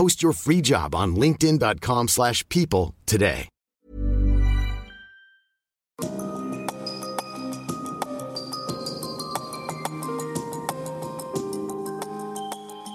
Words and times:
Post 0.00 0.22
your 0.22 0.32
free 0.32 0.62
job 0.62 0.94
on 0.94 1.14
linkedin.com/people 1.14 2.06
slash 2.08 2.48
people 2.48 2.94
today. 3.06 3.48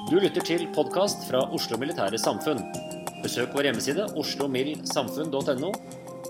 Du 0.09 0.19
lytter 0.19 0.41
til 0.41 0.67
podkast 0.75 1.17
fra 1.29 1.53
Oslo 1.53 1.77
Militære 1.77 2.17
Samfunn. 2.17 2.59
Besøk 3.23 3.53
vår 3.53 3.61
hjemmeside 3.61 4.07
oslomildsamfunn.no, 4.17 5.71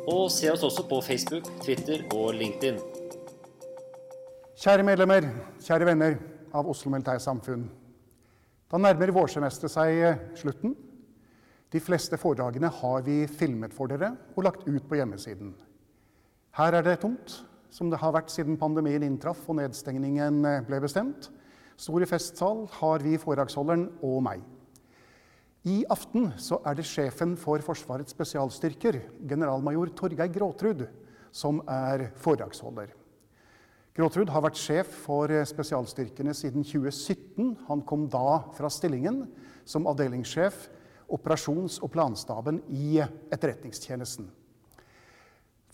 og 0.07 0.31
se 0.31 0.51
oss 0.51 0.63
også 0.63 0.83
på 0.89 1.01
Facebook, 1.01 1.43
Twitter 1.63 2.03
og 2.11 2.33
LinkedIn. 2.33 2.83
Kjære 4.59 4.83
medlemmer, 4.83 5.21
kjære 5.63 5.85
venner 5.85 6.15
av 6.53 6.67
Oslo 6.67 6.91
Militære 6.91 7.19
Samfunn. 7.19 7.84
Da 8.75 8.79
nærmer 8.83 9.07
vårsemesteret 9.15 9.71
seg 9.71 9.97
eh, 10.03 10.17
slutten. 10.35 10.73
De 11.71 11.79
fleste 11.79 12.17
foredragene 12.19 12.67
har 12.81 13.05
vi 13.05 13.21
filmet 13.31 13.71
for 13.71 13.87
dere 13.87 14.09
og 14.35 14.43
lagt 14.43 14.65
ut 14.67 14.89
på 14.89 14.97
hjemmesiden. 14.99 15.53
Her 16.59 16.75
er 16.75 16.83
det 16.83 16.97
tomt, 16.99 17.37
som 17.71 17.87
det 17.87 18.01
har 18.01 18.11
vært 18.11 18.33
siden 18.33 18.57
pandemien 18.59 19.05
inntraff 19.07 19.45
og 19.47 19.61
nedstengningen 19.61 20.41
eh, 20.43 20.59
ble 20.67 20.81
bestemt. 20.83 21.29
Stor 21.79 22.03
i 22.03 22.09
festsal 22.11 22.65
har 22.81 23.07
vi 23.07 23.15
foredragsholderen 23.21 23.87
og 24.03 24.19
meg. 24.27 24.43
I 25.63 25.77
aften 25.95 26.33
så 26.35 26.59
er 26.67 26.75
det 26.75 26.89
sjefen 26.91 27.37
for 27.39 27.63
Forsvarets 27.63 28.11
spesialstyrker, 28.11 28.99
generalmajor 29.23 29.95
Torgeir 29.95 30.35
Gråtrud, 30.35 30.83
som 31.31 31.63
er 31.63 32.09
foredragsholder. 32.19 32.91
Gråtrud 33.95 34.27
har 34.27 34.43
vært 34.43 34.59
sjef 34.59 34.89
for 35.05 35.31
spesialstyrkene 35.47 36.33
siden 36.35 36.65
2017. 36.67 37.53
Han 37.69 37.83
kom 37.87 38.09
da 38.11 38.41
fra 38.57 38.67
stillingen 38.67 39.21
som 39.63 39.87
avdelingssjef 39.87 40.65
operasjons- 41.15 41.77
og 41.79 41.93
planstaben 41.93 42.59
i 42.75 42.99
Etterretningstjenesten. 42.99 44.27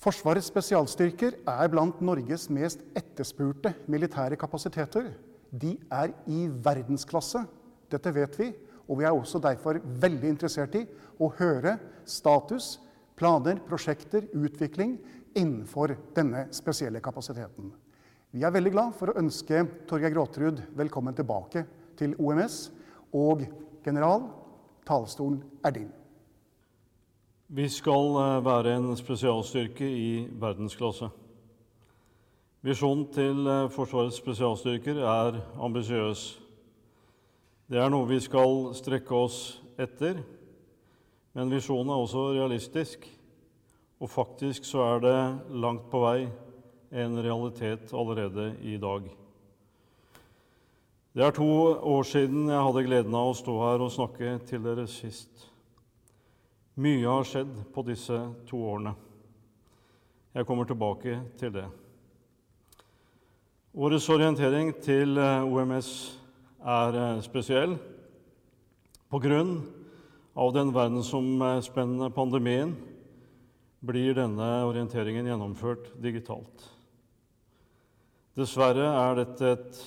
Forsvarets 0.01 0.51
spesialstyrker 0.53 1.39
er 1.49 1.73
blant 1.73 1.97
Norges 2.05 2.45
mest 2.53 2.85
etterspurte 2.97 3.73
militære 3.89 4.37
kapasiteter. 4.37 5.11
De 5.49 5.75
er 5.89 6.13
i 6.29 6.45
verdensklasse. 6.45 7.41
Dette 7.89 8.13
vet 8.13 8.37
vi, 8.37 8.53
og 8.85 9.01
vi 9.01 9.09
er 9.09 9.17
også 9.17 9.41
derfor 9.41 9.81
veldig 9.81 10.35
interessert 10.35 10.77
i 10.77 10.85
å 11.17 11.33
høre 11.41 11.79
status, 12.05 12.75
planer, 13.17 13.57
prosjekter, 13.65 14.29
utvikling 14.33 14.99
innenfor 15.33 15.97
denne 16.13 16.51
spesielle 16.53 17.01
kapasiteten. 17.01 17.80
Vi 18.31 18.45
er 18.47 18.53
veldig 18.55 18.71
glad 18.71 18.93
for 18.95 19.11
å 19.11 19.19
ønske 19.19 19.65
Torgeir 19.89 20.13
Gråtrud 20.13 20.61
velkommen 20.79 21.11
tilbake 21.11 21.65
til 21.99 22.13
OMS. 22.15 22.69
Og 23.11 23.41
general, 23.83 24.21
talerstolen 24.87 25.41
er 25.67 25.73
din. 25.75 25.89
Vi 27.51 27.65
skal 27.67 28.13
eh, 28.21 28.37
være 28.45 28.77
en 28.77 28.85
spesialstyrke 28.95 29.83
i 29.83 30.29
verdensklasse. 30.39 31.09
Visjonen 32.63 33.09
til 33.11 33.49
eh, 33.51 33.65
Forsvarets 33.75 34.21
spesialstyrker 34.23 35.01
er 35.03 35.41
ambisiøs. 35.59 36.21
Det 37.67 37.81
er 37.83 37.91
noe 37.91 38.07
vi 38.07 38.21
skal 38.23 38.69
strekke 38.79 39.17
oss 39.25 39.41
etter, 39.75 40.21
men 41.35 41.51
visjonen 41.51 41.91
er 41.91 42.05
også 42.05 42.29
realistisk. 42.37 43.03
Og 43.99 44.07
faktisk 44.07 44.63
så 44.71 44.87
er 44.93 45.03
det 45.03 45.19
langt 45.51 45.91
på 45.91 46.05
vei 46.05 46.31
en 46.91 47.23
realitet 47.23 47.93
allerede 47.93 48.55
i 48.61 48.77
dag. 48.77 49.07
Det 51.13 51.23
er 51.23 51.31
to 51.35 51.47
år 51.75 52.03
siden 52.07 52.49
jeg 52.49 52.63
hadde 52.63 52.83
gleden 52.87 53.15
av 53.15 53.31
å 53.31 53.35
stå 53.35 53.55
her 53.65 53.83
og 53.83 53.91
snakke 53.91 54.37
til 54.47 54.63
dere 54.63 54.85
sist. 54.87 55.47
Mye 56.79 57.03
har 57.03 57.27
skjedd 57.27 57.51
på 57.75 57.83
disse 57.87 58.17
to 58.47 58.59
årene. 58.73 58.93
Jeg 60.31 60.47
kommer 60.47 60.67
tilbake 60.67 61.17
til 61.39 61.51
det. 61.55 61.65
Årets 63.75 64.07
orientering 64.11 64.71
til 64.83 65.19
eh, 65.19 65.47
OMS 65.47 65.91
er 66.59 66.95
eh, 66.99 67.21
spesiell 67.23 67.75
på 69.11 69.19
grunn 69.19 69.57
av 70.35 70.51
den 70.55 70.71
verdensomspennende 70.75 72.11
pandemien 72.15 72.75
blir 73.83 74.15
denne 74.15 74.49
orienteringen 74.67 75.27
gjennomført 75.27 75.91
digitalt. 76.03 76.67
Dessverre 78.37 78.85
er 78.87 79.17
dette 79.19 79.53
et 79.57 79.79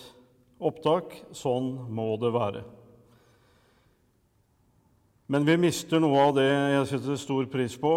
opptak. 0.60 1.14
Sånn 1.36 1.70
må 1.92 2.12
det 2.20 2.32
være. 2.34 2.64
Men 5.32 5.46
vi 5.48 5.56
mister 5.56 6.02
noe 6.02 6.26
av 6.26 6.34
det 6.36 6.50
jeg 6.50 6.88
setter 6.90 7.16
stor 7.20 7.46
pris 7.48 7.78
på, 7.80 7.94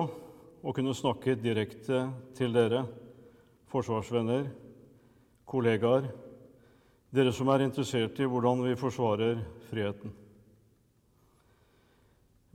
å 0.63 0.73
kunne 0.75 0.95
snakke 0.95 1.35
direkte 1.39 2.05
til 2.37 2.55
dere, 2.55 2.85
forsvarsvenner, 3.71 4.47
kollegaer, 5.47 6.07
dere 7.11 7.33
som 7.35 7.51
er 7.51 7.65
interessert 7.67 8.19
i 8.19 8.27
hvordan 8.27 8.63
vi 8.63 8.77
forsvarer 8.79 9.43
friheten. 9.67 10.15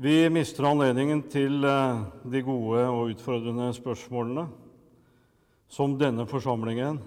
Vi 0.02 0.16
mister 0.32 0.66
anledningen 0.66 1.20
til 1.30 1.62
eh, 1.68 2.00
de 2.32 2.40
gode 2.42 2.80
og 2.88 3.12
utfordrende 3.12 3.68
spørsmålene 3.76 4.48
som 5.70 5.94
denne 6.00 6.24
forsamlingen 6.26 6.98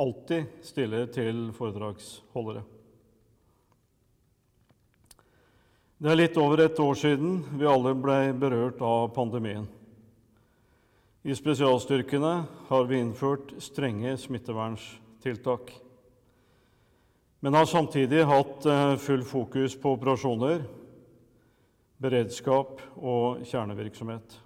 alltid 0.00 0.62
stiller 0.64 1.10
til 1.12 1.50
foredragsholdere. 1.56 2.62
Det 6.00 6.08
er 6.08 6.16
litt 6.16 6.38
over 6.40 6.62
et 6.64 6.78
år 6.80 6.96
siden 6.96 7.42
vi 7.60 7.68
alle 7.68 7.92
ble 7.92 8.32
berørt 8.40 8.80
av 8.80 9.10
pandemien. 9.12 9.66
I 11.20 11.36
spesialstyrkene 11.36 12.32
har 12.70 12.86
vi 12.88 13.02
innført 13.02 13.52
strenge 13.60 14.14
smitteverntiltak, 14.22 15.74
men 17.44 17.58
har 17.58 17.68
samtidig 17.68 18.24
hatt 18.24 18.64
eh, 18.64 18.94
full 18.96 19.26
fokus 19.28 19.76
på 19.76 19.92
operasjoner, 19.98 20.62
beredskap 22.00 22.80
og 22.96 23.44
kjernevirksomhet. 23.44 24.38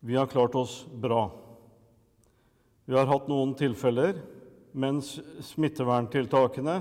Vi 0.00 0.16
har 0.16 0.32
klart 0.32 0.56
oss 0.56 0.86
bra. 0.88 1.26
Vi 2.88 2.96
har 2.96 3.08
hatt 3.08 3.28
noen 3.28 3.52
tilfeller, 3.56 4.16
mens 4.74 5.14
smitteverntiltakene 5.52 6.80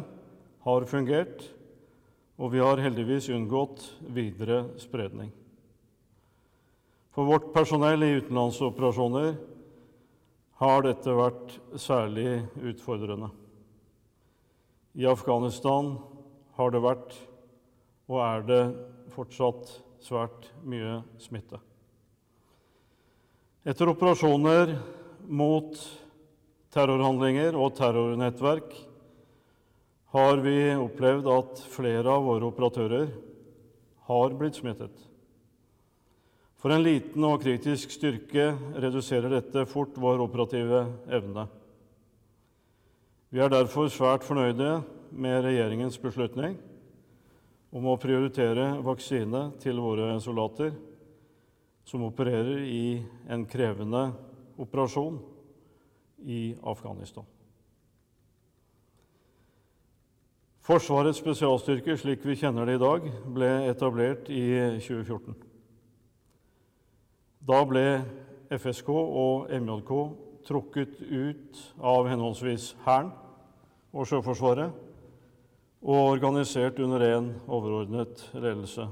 har 0.65 0.85
fungert, 0.89 1.43
og 2.41 2.51
vi 2.55 2.61
har 2.63 2.81
heldigvis 2.81 3.29
unngått 3.29 3.85
videre 4.15 4.63
spredning. 4.81 5.29
For 7.13 7.29
vårt 7.29 7.51
personell 7.53 8.01
i 8.01 8.15
utenlandsoperasjoner 8.17 9.35
har 10.63 10.85
dette 10.85 11.13
vært 11.13 11.53
særlig 11.77 12.41
utfordrende. 12.57 13.29
I 14.97 15.05
Afghanistan 15.09 15.93
har 16.57 16.73
det 16.73 16.81
vært, 16.81 17.13
og 18.09 18.19
er 18.25 18.47
det 18.49 18.63
fortsatt, 19.13 19.79
svært 20.03 20.49
mye 20.67 20.97
smitte. 21.21 21.61
Etter 23.63 23.87
operasjoner 23.87 24.73
mot 25.31 25.77
terrorhandlinger 26.73 27.55
og 27.57 27.75
terrornettverk 27.77 28.73
har 30.13 30.41
vi 30.41 30.57
opplevd 30.77 31.29
at 31.33 31.63
flere 31.73 32.09
av 32.09 32.25
våre 32.25 32.49
operatører 32.49 33.09
har 34.09 34.35
blitt 34.37 34.57
smittet. 34.59 34.93
For 36.61 36.73
en 36.73 36.85
liten 36.85 37.25
og 37.27 37.41
kritisk 37.43 37.91
styrke 37.93 38.51
reduserer 38.79 39.33
dette 39.33 39.65
fort 39.69 39.97
vår 39.99 40.21
operative 40.23 40.85
evne. 41.11 41.47
Vi 43.33 43.41
er 43.41 43.51
derfor 43.51 43.89
svært 43.91 44.25
fornøyde 44.25 44.77
med 45.13 45.41
regjeringens 45.45 45.97
beslutning 46.01 46.55
om 47.73 47.89
å 47.89 47.97
prioritere 48.01 48.77
vaksine 48.85 49.47
til 49.61 49.81
våre 49.81 50.13
soldater 50.21 50.73
som 51.89 52.05
opererer 52.05 52.61
i 52.63 53.01
en 53.33 53.45
krevende 53.49 54.07
operasjon 54.61 55.17
i 56.23 56.55
Afghanistan. 56.63 57.25
Forsvarets 60.63 61.19
spesialstyrker, 61.19 61.97
slik 61.99 62.23
vi 62.23 62.37
kjenner 62.39 62.65
det 62.65 62.77
i 62.77 62.83
dag, 62.83 63.07
ble 63.35 63.49
etablert 63.67 64.29
i 64.31 64.45
2014. 64.79 65.35
Da 67.43 67.59
ble 67.67 67.83
FSK 68.53 68.93
og 68.93 69.51
MJK 69.51 69.91
trukket 70.47 71.01
ut 71.03 71.59
av 71.83 72.07
henholdsvis 72.07 72.69
Hæren 72.85 73.11
og 73.91 74.07
Sjøforsvaret 74.07 74.71
og 75.83 76.13
organisert 76.13 76.79
under 76.79 77.03
én 77.03 77.27
overordnet 77.51 78.23
ledelse, 78.31 78.87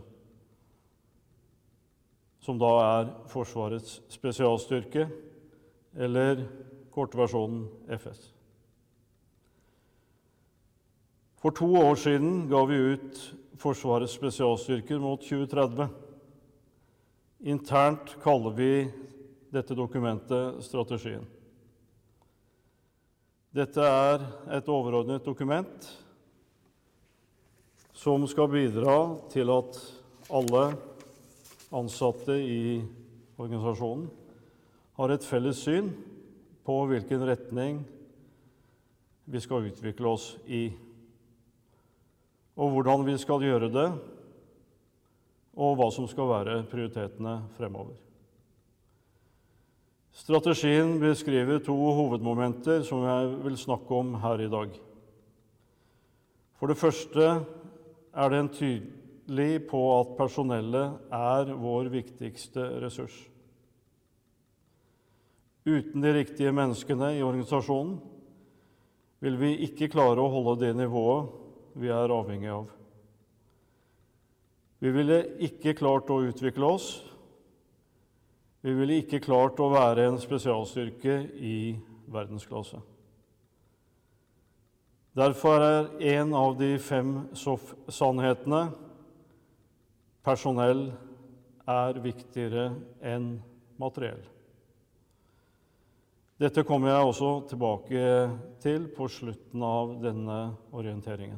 som 2.43 2.59
da 2.59 2.71
er 2.83 3.13
Forsvarets 3.31 4.01
spesialstyrke, 4.11 5.07
eller 5.95 6.43
kortversjonen 6.93 7.65
FS. 7.97 8.31
For 11.41 11.55
to 11.57 11.65
år 11.81 11.95
siden 11.95 12.49
ga 12.49 12.65
vi 12.69 12.75
ut 12.93 13.21
Forsvarets 13.61 14.13
spesialstyrker 14.17 14.99
mot 14.99 15.21
2030. 15.21 15.87
Internt 17.39 18.15
kaller 18.23 18.53
vi 18.57 18.73
dette 19.53 19.77
dokumentet 19.77 20.63
strategien. 20.65 21.25
Dette 23.51 23.83
er 23.83 24.23
et 24.57 24.69
overordnet 24.71 25.25
dokument 25.25 25.89
som 28.01 28.23
skal 28.29 28.49
bidra 28.49 28.95
til 29.33 29.51
at 29.53 29.81
alle 30.31 30.63
ansatte 31.75 32.37
i 32.39 32.79
organisasjonen 33.37 34.07
har 34.97 35.13
et 35.13 35.25
felles 35.27 35.59
syn 35.65 35.91
på 36.71 36.77
hvilken 36.87 37.25
retning 37.27 37.81
vi 39.27 39.39
skal 39.43 39.67
utvikle 39.67 40.07
oss 40.07 40.29
i 40.47 40.69
og 42.61 42.71
hvordan 42.75 43.03
vi 43.07 43.15
skal 43.19 43.43
gjøre 43.43 43.71
det, 43.73 43.87
og 45.57 45.77
hva 45.79 45.87
som 45.91 46.07
skal 46.07 46.29
være 46.29 46.57
prioritetene 46.69 47.37
fremover. 47.57 47.95
Strategien 50.15 50.97
beskriver 51.01 51.63
to 51.63 51.73
hovedmomenter 51.73 52.83
som 52.87 53.03
jeg 53.07 53.31
vil 53.47 53.57
snakke 53.57 53.97
om 53.97 54.13
her 54.21 54.43
i 54.43 54.51
dag. 54.51 54.75
For 56.59 56.69
det 56.69 56.77
første 56.77 57.27
er 58.11 58.35
den 58.35 58.51
tydelig 58.53 59.65
på 59.71 59.81
at 59.95 60.15
personellet 60.19 61.15
er 61.15 61.55
vår 61.55 61.89
viktigste 61.95 62.67
ressurs. 62.83 63.30
Uten 65.65 66.01
de 66.01 66.13
riktige 66.13 66.51
menneskene 66.55 67.13
i 67.17 67.23
organisasjonen 67.23 67.99
vil 69.21 69.37
vi 69.37 69.51
ikke 69.67 69.91
klare 69.93 70.21
å 70.23 70.31
holde 70.33 70.57
det 70.63 70.71
nivået 70.79 71.29
vi 71.77 71.91
er 71.93 72.11
avhengig 72.11 72.49
av. 72.51 72.71
Vi 74.81 74.89
ville 74.89 75.19
ikke 75.45 75.75
klart 75.77 76.09
å 76.09 76.23
utvikle 76.25 76.71
oss. 76.73 76.87
Vi 78.65 78.73
ville 78.73 78.97
ikke 79.01 79.21
klart 79.21 79.61
å 79.61 79.69
være 79.69 80.07
en 80.09 80.17
spesialstyrke 80.21 81.19
i 81.37 81.57
verdensklasse. 82.09 82.81
Derfor 85.17 85.61
er 85.61 85.87
en 86.15 86.33
av 86.37 86.57
de 86.57 86.73
fem 86.81 87.13
sannhetene 87.35 88.65
personell 90.25 90.87
er 91.69 92.01
viktigere 92.01 92.69
enn 93.05 93.35
materiell. 93.81 94.30
Dette 96.41 96.63
kommer 96.65 96.89
jeg 96.89 97.05
også 97.05 97.27
tilbake 97.51 98.03
til 98.63 98.87
på 98.95 99.05
slutten 99.13 99.61
av 99.61 99.91
denne 100.01 100.37
orienteringen. 100.73 101.37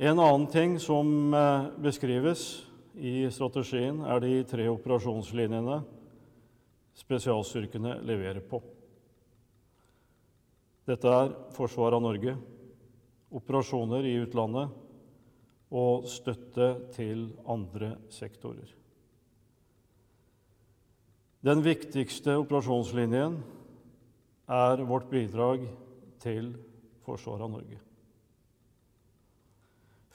En 0.00 0.16
annen 0.16 0.46
ting 0.48 0.78
som 0.80 1.34
eh, 1.36 1.66
beskrives 1.84 2.46
i 2.96 3.26
strategien, 3.32 3.98
er 4.08 4.22
de 4.24 4.38
tre 4.48 4.70
operasjonslinjene 4.72 5.82
spesialstyrkene 6.96 7.98
leverer 8.08 8.40
på. 8.40 8.62
Dette 10.88 11.12
er 11.12 11.36
forsvar 11.58 11.98
av 11.98 12.06
Norge, 12.06 12.38
operasjoner 13.36 14.08
i 14.08 14.16
utlandet 14.22 14.72
og 15.76 16.08
støtte 16.08 16.72
til 16.96 17.28
andre 17.52 17.98
sektorer. 18.08 18.72
Den 21.46 21.60
viktigste 21.62 22.32
operasjonslinjen 22.40 23.36
er 24.50 24.80
vårt 24.88 25.04
bidrag 25.12 25.68
til 26.18 26.48
forsvaret 27.06 27.44
av 27.46 27.52
Norge. 27.52 27.76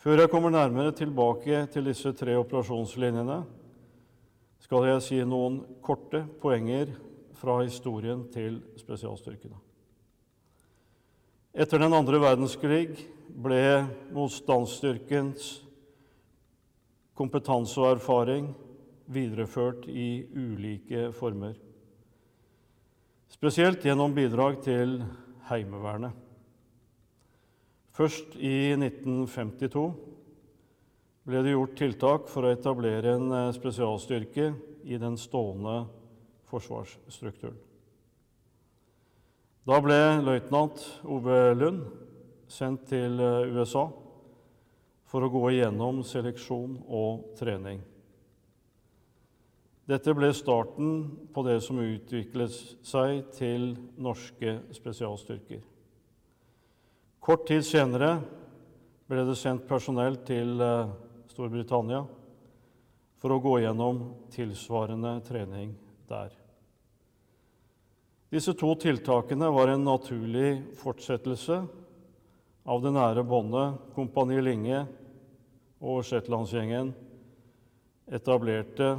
Før 0.02 0.20
jeg 0.20 0.32
kommer 0.34 0.52
nærmere 0.52 0.92
tilbake 0.98 1.62
til 1.72 1.86
disse 1.88 2.12
tre 2.20 2.34
operasjonslinjene, 2.36 3.38
skal 4.60 4.88
jeg 4.90 5.04
si 5.06 5.20
noen 5.24 5.62
korte 5.80 6.26
poenger 6.42 6.92
fra 7.40 7.62
historien 7.62 8.26
til 8.34 8.58
spesialstyrkene. 8.82 9.56
Etter 11.56 11.80
den 11.80 11.96
andre 11.96 12.20
verdenskrig 12.20 13.06
ble 13.32 13.86
motstandsstyrkens 14.12 15.48
kompetanse 17.16 17.80
og 17.80 17.94
erfaring 17.94 18.52
videreført 19.12 19.88
i 19.88 20.24
ulike 20.34 21.10
former, 21.16 21.56
spesielt 23.32 23.84
gjennom 23.86 24.16
bidrag 24.16 24.60
til 24.64 25.00
Heimevernet. 25.50 26.16
Først 27.92 28.38
i 28.40 28.72
1952 28.78 29.86
ble 31.28 31.42
det 31.44 31.54
gjort 31.54 31.76
tiltak 31.78 32.30
for 32.32 32.48
å 32.48 32.54
etablere 32.56 33.18
en 33.18 33.34
eh, 33.36 33.50
spesialstyrke 33.54 34.48
i 34.88 34.98
den 34.98 35.18
stående 35.20 35.84
forsvarsstrukturen. 36.50 37.60
Da 39.68 39.78
ble 39.84 40.00
løytnant 40.26 40.82
Ove 41.06 41.52
Lund 41.54 41.84
sendt 42.50 42.88
til 42.90 43.20
eh, 43.22 43.52
USA 43.54 43.86
for 45.12 45.28
å 45.28 45.32
gå 45.32 45.44
igjennom 45.52 46.02
seleksjon 46.08 46.80
og 46.88 47.36
trening. 47.38 47.84
Dette 49.92 50.14
ble 50.16 50.30
starten 50.32 50.92
på 51.36 51.42
det 51.44 51.58
som 51.66 51.82
utviklet 51.84 52.54
seg 52.88 53.26
til 53.36 53.74
norske 54.00 54.54
spesialstyrker. 54.72 55.60
Kort 57.20 57.44
tid 57.50 57.66
senere 57.68 58.14
ble 59.12 59.26
det 59.28 59.36
sendt 59.36 59.68
personell 59.68 60.22
til 60.24 60.64
eh, 60.64 60.94
Storbritannia 61.34 62.06
for 63.20 63.36
å 63.36 63.42
gå 63.44 63.58
gjennom 63.66 64.00
tilsvarende 64.32 65.18
trening 65.28 65.76
der. 66.08 66.32
Disse 68.32 68.56
to 68.56 68.72
tiltakene 68.80 69.52
var 69.52 69.74
en 69.74 69.84
naturlig 69.84 70.62
fortsettelse 70.80 71.62
av 72.64 72.84
det 72.86 72.96
nære 72.96 73.28
båndet 73.28 73.92
Kompani 73.98 74.40
Linge 74.40 74.86
og 75.84 76.06
Shetlandsgjengen 76.08 76.94
etablerte 78.08 78.96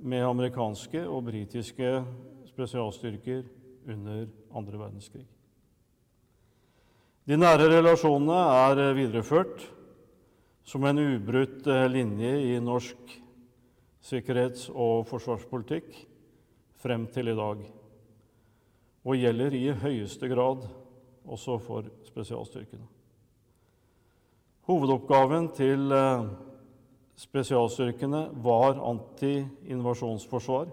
med 0.00 0.24
amerikanske 0.26 1.02
og 1.08 1.24
britiske 1.28 1.98
spesialstyrker 2.48 3.42
under 3.88 4.26
andre 4.54 4.78
verdenskrig. 4.78 5.26
De 7.28 7.36
nære 7.36 7.66
relasjonene 7.68 8.38
er 8.64 8.94
videreført 8.96 9.66
som 10.68 10.84
en 10.84 11.00
ubrutt 11.00 11.66
eh, 11.68 11.86
linje 11.90 12.30
i 12.54 12.58
norsk 12.60 13.16
sikkerhets- 14.04 14.70
og 14.72 15.06
forsvarspolitikk 15.08 15.92
frem 16.80 17.06
til 17.12 17.32
i 17.32 17.36
dag, 17.36 17.64
og 19.04 19.16
gjelder 19.18 19.56
i 19.56 19.66
høyeste 19.82 20.28
grad 20.30 20.64
også 21.28 21.58
for 21.60 21.88
spesialstyrkene. 22.08 22.86
Hovedoppgaven 24.68 25.48
til 25.56 25.92
eh, 25.92 26.28
spesialstyrkene 27.18 28.28
var 28.32 28.78
anti-invasjonsforsvar, 28.90 30.68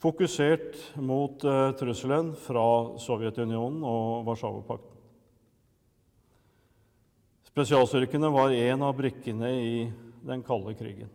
fokusert 0.00 0.96
mot 0.96 1.44
eh, 1.44 1.70
trusselen 1.78 2.32
fra 2.40 2.64
Sovjetunionen 3.00 3.84
og 3.84 4.24
Warszawapakten. 4.28 4.90
Spesialstyrkene 7.54 8.30
var 8.34 8.54
en 8.56 8.82
av 8.82 8.96
brikkene 8.98 9.50
i 9.60 9.76
den 10.24 10.42
kalde 10.42 10.72
krigen. 10.74 11.12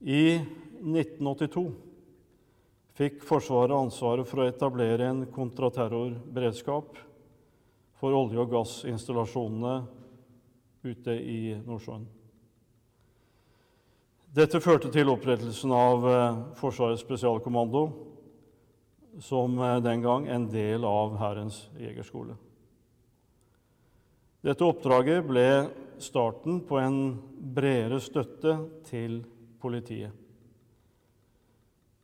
I 0.00 0.38
1982 0.38 1.68
fikk 2.98 3.20
Forsvaret 3.26 3.76
ansvaret 3.76 4.26
for 4.26 4.42
å 4.42 4.48
etablere 4.48 5.06
en 5.12 5.22
kontraterrorberedskap 5.34 6.98
for 7.98 8.16
olje- 8.16 8.40
og 8.42 8.50
gassinstallasjonene 8.56 9.97
ute 10.88 11.14
i 11.14 11.40
Nordsjøen. 11.66 12.06
Dette 14.38 14.60
førte 14.60 14.90
til 14.92 15.08
opprettelsen 15.08 15.72
av 15.72 16.04
eh, 16.08 16.40
Forsvarets 16.58 17.00
spesialkommando, 17.02 17.86
som 19.24 19.56
eh, 19.56 19.78
den 19.84 20.04
gang 20.04 20.28
en 20.28 20.44
del 20.52 20.84
av 20.84 21.16
Hærens 21.20 21.62
jegerskole. 21.80 22.36
Dette 24.44 24.66
oppdraget 24.66 25.24
ble 25.26 25.48
starten 25.98 26.60
på 26.68 26.78
en 26.78 26.98
bredere 27.56 27.98
støtte 28.04 28.54
til 28.86 29.22
politiet. 29.58 30.12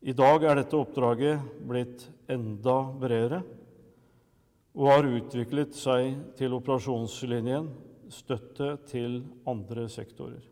I 0.05 0.13
dag 0.13 0.43
er 0.45 0.59
dette 0.59 0.77
oppdraget 0.77 1.45
blitt 1.65 2.03
enda 2.29 2.81
bredere 3.01 3.39
og 4.75 4.91
har 4.91 5.07
utviklet 5.07 5.77
seg 5.79 6.11
til 6.37 6.57
operasjonslinjen 6.59 7.71
støtte 8.15 8.77
til 8.89 9.23
andre 9.51 9.89
sektorer, 9.93 10.43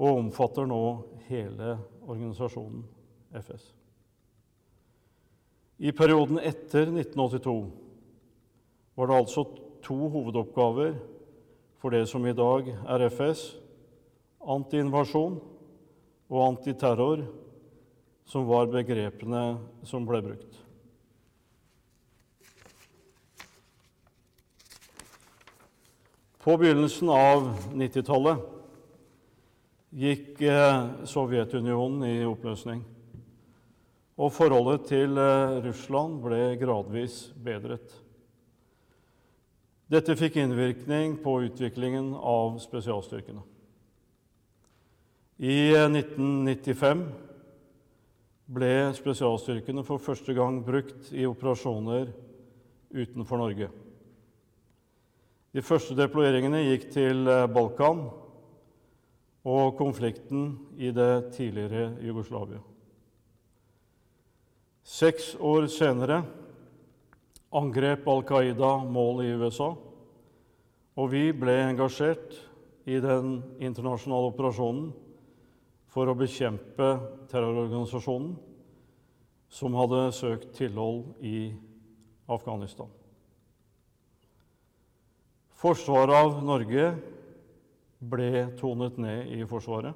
og 0.00 0.22
omfatter 0.22 0.68
nå 0.68 0.82
hele 1.28 1.76
organisasjonen 2.06 2.82
FS. 3.36 3.68
I 5.80 5.92
perioden 5.96 6.40
etter 6.44 6.90
1982 6.90 7.54
var 8.98 9.08
det 9.08 9.16
altså 9.16 9.44
to 9.84 9.96
hovedoppgaver 10.12 10.98
for 11.80 11.94
det 11.94 12.02
som 12.10 12.26
i 12.28 12.36
dag 12.36 12.68
er 12.68 13.06
FS, 13.08 13.44
antiinvasjon 14.40 15.38
og 16.30 16.42
antiterror, 16.44 17.24
som 18.28 18.44
var 18.46 18.68
begrepene 18.70 19.44
som 19.88 20.04
ble 20.06 20.20
brukt. 20.22 20.58
På 26.40 26.54
begynnelsen 26.56 27.08
av 27.12 27.50
90-tallet 27.76 28.38
gikk 29.92 30.38
eh, 30.40 30.86
Sovjetunionen 31.04 32.06
i 32.08 32.22
oppløsning. 32.24 32.78
Og 34.16 34.32
forholdet 34.32 34.86
til 34.88 35.20
eh, 35.20 35.58
Russland 35.66 36.14
ble 36.24 36.38
gradvis 36.62 37.18
bedret. 37.44 37.92
Dette 39.92 40.16
fikk 40.16 40.38
innvirkning 40.40 41.18
på 41.20 41.36
utviklingen 41.50 42.14
av 42.16 42.56
spesialstyrkene. 42.64 43.44
I 45.44 45.58
1995 45.76 47.04
ble 48.48 48.72
spesialstyrkene 48.96 49.84
for 49.84 50.00
første 50.00 50.32
gang 50.40 50.64
brukt 50.64 51.12
i 51.12 51.28
operasjoner 51.28 52.08
utenfor 52.96 53.44
Norge. 53.44 53.68
De 55.50 55.62
første 55.66 55.96
deployeringene 55.98 56.62
gikk 56.62 56.84
til 56.94 57.26
eh, 57.26 57.48
Balkan 57.50 58.04
og 59.50 59.72
konflikten 59.78 60.52
i 60.78 60.92
det 60.94 61.32
tidligere 61.34 61.96
Jugoslavia. 62.06 62.60
Seks 64.86 65.32
år 65.40 65.66
senere 65.72 66.20
angrep 67.50 68.06
Al 68.10 68.22
Qaida 68.28 68.70
mål 68.86 69.24
i 69.24 69.32
USA, 69.40 69.72
og 70.94 71.10
vi 71.10 71.24
ble 71.34 71.56
engasjert 71.64 72.36
i 72.86 73.00
den 73.02 73.40
internasjonale 73.58 74.30
operasjonen 74.30 74.92
for 75.90 76.06
å 76.06 76.14
bekjempe 76.18 76.92
terrororganisasjonen 77.32 78.36
som 79.50 79.74
hadde 79.74 80.06
søkt 80.14 80.54
tilhold 80.54 81.08
i 81.26 81.50
Afghanistan. 82.30 82.99
Forsvaret 85.60 86.16
av 86.16 86.38
Norge 86.40 86.86
ble 88.00 88.56
tonet 88.56 88.96
ned 88.96 89.28
i 89.36 89.44
Forsvaret. 89.48 89.92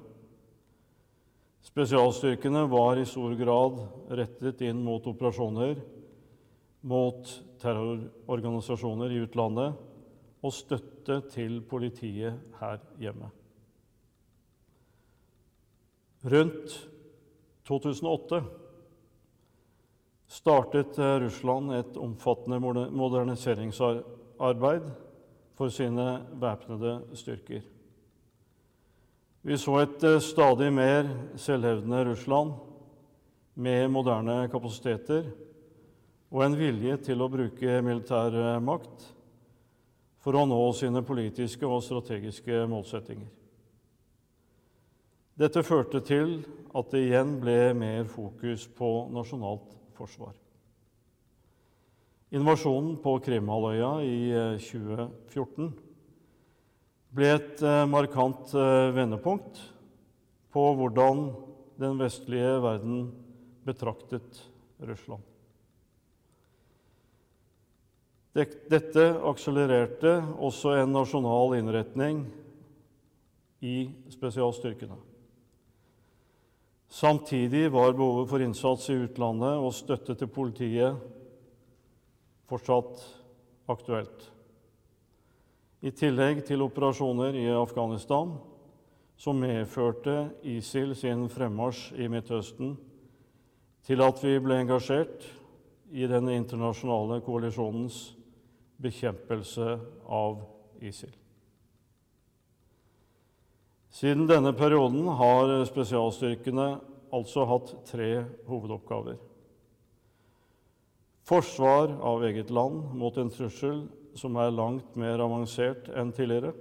Spesialstyrkene 1.65 2.67
var 2.69 3.01
i 3.01 3.05
stor 3.09 3.33
grad 3.39 3.79
rettet 4.19 4.61
inn 4.67 4.83
mot 4.85 5.07
operasjoner 5.09 5.79
mot 6.85 7.31
terrororganisasjoner 7.63 9.09
i 9.09 9.23
utlandet 9.25 9.73
og 10.45 10.53
støtte 10.53 11.17
til 11.33 11.57
politiet 11.65 12.37
her 12.59 12.77
hjemme. 13.01 13.31
Rundt 16.29 16.69
2008 17.65 18.45
startet 20.29 20.93
Russland 21.25 21.73
et 21.73 21.97
omfattende 21.97 22.61
moderniseringsarbeid 22.61 24.93
for 25.55 25.71
sine 25.71 26.25
væpnede 26.41 26.99
styrker. 27.15 27.63
Vi 29.45 29.57
så 29.61 29.77
et 29.83 30.05
stadig 30.23 30.71
mer 30.73 31.09
selvhevdende 31.37 32.03
Russland 32.09 32.53
med 33.55 33.87
moderne 33.87 34.49
kapasiteter 34.51 35.27
og 36.31 36.41
en 36.45 36.57
vilje 36.57 36.97
til 37.05 37.21
å 37.21 37.29
bruke 37.31 37.81
militær 37.85 38.59
makt 38.59 39.05
for 40.25 40.35
å 40.35 40.47
nå 40.49 40.59
sine 40.73 41.03
politiske 41.05 41.67
og 41.69 41.83
strategiske 41.85 42.63
målsettinger. 42.67 43.29
Dette 45.35 45.63
førte 45.67 45.99
til 46.01 46.39
at 46.75 46.89
det 46.91 47.03
igjen 47.05 47.35
ble 47.41 47.59
mer 47.77 48.07
fokus 48.09 48.65
på 48.71 48.89
nasjonalt 49.13 49.75
forsvar. 49.95 50.33
Invasjonen 52.33 52.95
på 53.03 53.19
Krimhalvøya 53.21 53.91
i 54.01 54.17
2014 54.57 55.67
ble 57.15 57.29
et 57.35 57.61
markant 57.91 58.49
vendepunkt 58.95 59.61
på 60.55 60.63
hvordan 60.79 61.27
den 61.77 62.01
vestlige 62.01 62.57
verden 62.63 63.05
betraktet 63.67 64.41
Russland. 64.81 65.21
Dette 68.35 69.05
akselererte 69.29 70.17
også 70.43 70.73
en 70.81 70.91
nasjonal 70.91 71.53
innretning 71.59 72.25
i 73.63 73.85
spesialstyrkene. 74.11 74.97
Samtidig 76.91 77.69
var 77.71 77.95
behovet 77.95 78.27
for 78.29 78.43
innsats 78.43 78.89
i 78.91 78.97
utlandet 79.05 79.61
og 79.61 79.71
støtte 79.75 80.17
til 80.19 80.31
politiet 80.31 80.99
fortsatt 82.49 83.01
aktuelt. 83.71 84.31
I 85.85 85.91
tillegg 85.93 86.43
til 86.47 86.63
operasjoner 86.65 87.35
i 87.37 87.47
Afghanistan, 87.53 88.35
som 89.17 89.39
medførte 89.39 90.31
ISIL 90.43 90.95
sin 90.97 91.27
fremmarsj 91.31 91.93
i 92.01 92.07
Midtøsten, 92.11 92.75
til 93.85 94.01
at 94.01 94.23
vi 94.23 94.37
ble 94.41 94.57
engasjert 94.63 95.27
i 95.93 96.07
den 96.09 96.31
internasjonale 96.33 97.21
koalisjonens 97.23 97.99
bekjempelse 98.81 99.77
av 100.09 100.41
ISIL. 100.81 101.13
Siden 103.95 104.25
denne 104.27 104.51
perioden 104.57 105.05
har 105.07 105.53
spesialstyrkene 105.69 106.65
altså 107.15 107.45
hatt 107.47 107.71
tre 107.87 108.09
hovedoppgaver. 108.49 109.15
Forsvar 111.25 111.95
av 112.05 112.23
eget 112.27 112.51
land 112.53 112.91
mot 112.93 113.15
en 113.17 113.31
trussel 113.33 113.85
som 114.15 114.35
er 114.37 114.53
langt 114.53 114.93
mer 114.99 115.21
avansert 115.23 115.87
enn 115.97 116.11
tidligere. 116.13 116.51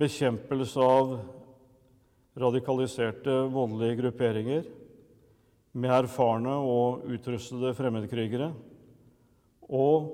Bekjempelse 0.00 0.80
av 0.80 1.12
radikaliserte 2.38 3.34
voldelige 3.52 3.98
grupperinger 4.00 4.64
med 5.76 5.92
erfarne 5.92 6.54
og 6.64 7.04
utrustede 7.12 7.74
fremmedkrigere 7.76 8.48
og 9.68 10.08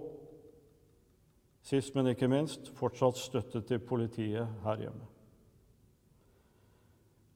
sist, 1.64 1.94
men 1.94 2.10
ikke 2.10 2.28
minst, 2.28 2.72
fortsatt 2.76 3.20
støtte 3.20 3.62
til 3.64 3.78
politiet 3.80 4.50
her 4.66 4.82
hjemme. 4.82 5.06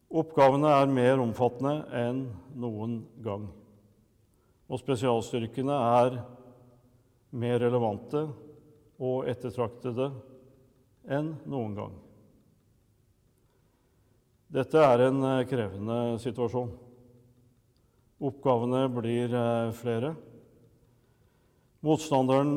Oppgavene 0.08 0.72
er 0.72 0.90
mer 0.90 1.20
omfattende 1.20 1.82
enn 1.94 2.24
noen 2.56 3.02
gang. 3.24 3.46
Og 4.68 4.80
spesialstyrkene 4.82 5.76
er 6.02 6.18
mer 7.30 7.58
relevante 7.62 8.26
og 8.98 9.28
ettertraktede 9.30 10.10
enn 11.08 11.32
noen 11.48 11.74
gang. 11.76 11.96
Dette 14.48 14.80
er 14.80 15.04
en 15.04 15.24
eh, 15.28 15.44
krevende 15.48 15.98
situasjon. 16.22 16.70
Oppgavene 18.24 18.86
blir 18.92 19.34
eh, 19.36 19.74
flere. 19.76 20.14
Motstanderen 21.84 22.56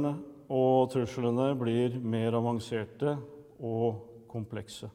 og 0.52 0.88
truslene 0.94 1.52
blir 1.60 2.00
mer 2.00 2.36
avanserte 2.40 3.18
og 3.60 4.26
komplekse. 4.32 4.88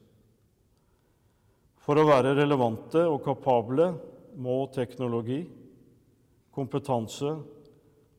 For 1.84 2.00
å 2.00 2.08
være 2.08 2.34
relevante 2.34 3.04
og 3.06 3.20
kapable 3.28 3.92
må 4.40 4.64
teknologi, 4.74 5.44
kompetanse 6.56 7.36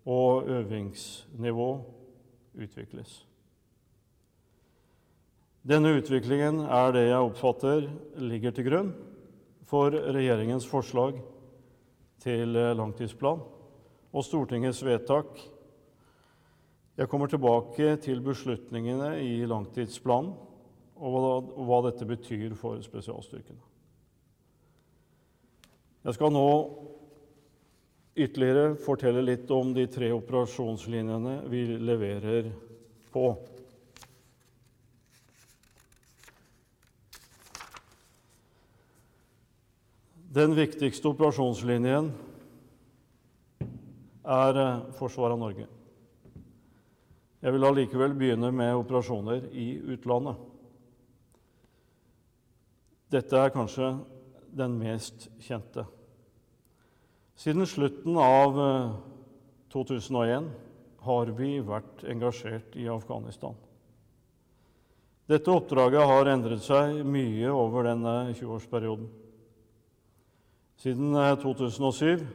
og 0.07 0.47
øvingsnivå 0.47 1.69
utvikles. 2.57 3.23
Denne 5.67 5.97
utviklingen 5.97 6.61
er 6.63 6.93
det 6.95 7.07
jeg 7.09 7.25
oppfatter 7.27 7.89
ligger 8.23 8.53
til 8.55 8.69
grunn 8.69 8.93
for 9.67 9.91
regjeringens 9.91 10.67
forslag 10.69 11.17
til 12.23 12.55
langtidsplan 12.55 13.41
og 14.13 14.23
Stortingets 14.23 14.79
vedtak. 14.85 15.41
Jeg 16.97 17.09
kommer 17.11 17.27
tilbake 17.27 17.97
til 18.01 18.23
beslutningene 18.23 19.17
i 19.21 19.43
langtidsplanen 19.45 20.31
og 20.97 21.51
hva, 21.67 21.81
dette 21.85 22.07
betyr 22.09 22.55
for 22.57 22.79
spesialstyrkene. 22.81 23.59
Jeg 26.07 26.15
skal 26.15 26.31
nå 26.33 26.47
ytterligere 28.17 28.75
fortelle 28.81 29.21
litt 29.21 29.51
om 29.53 29.73
de 29.75 29.85
tre 29.91 30.09
operasjonslinjene 30.15 31.35
vi 31.51 31.63
leverer 31.77 32.49
på. 33.13 33.29
Den 40.37 40.53
viktigste 40.57 41.13
operasjonslinjen 41.13 42.11
er 44.27 44.59
eh, 44.61 44.85
forsvaret 44.97 45.37
av 45.37 45.41
Norge. 45.41 45.67
Jeg 47.41 47.53
vil 47.53 47.67
allikevel 47.69 48.15
begynne 48.17 48.49
med 48.51 48.75
operasjoner 48.75 49.45
i 49.53 49.69
utlandet. 49.93 50.41
Dette 53.13 53.39
er 53.39 53.53
kanskje 53.55 53.93
den 54.57 54.75
mest 54.81 55.29
kjente. 55.45 55.85
Siden 57.37 57.67
slutten 57.67 58.17
av 58.17 58.55
2001 59.69 60.29
eh, 60.29 60.45
har 61.05 61.29
vi 61.37 61.59
vært 61.61 62.01
engasjert 62.09 62.73
i 62.81 62.87
Afghanistan. 62.89 63.53
Dette 65.29 65.53
oppdraget 65.53 66.09
har 66.09 66.31
endret 66.31 66.65
seg 66.65 67.03
mye 67.05 67.53
over 67.53 67.91
denne 67.91 68.15
20-årsperioden. 68.31 69.05
Siden 70.81 71.13
2007 71.45 72.09
eh, 72.09 72.27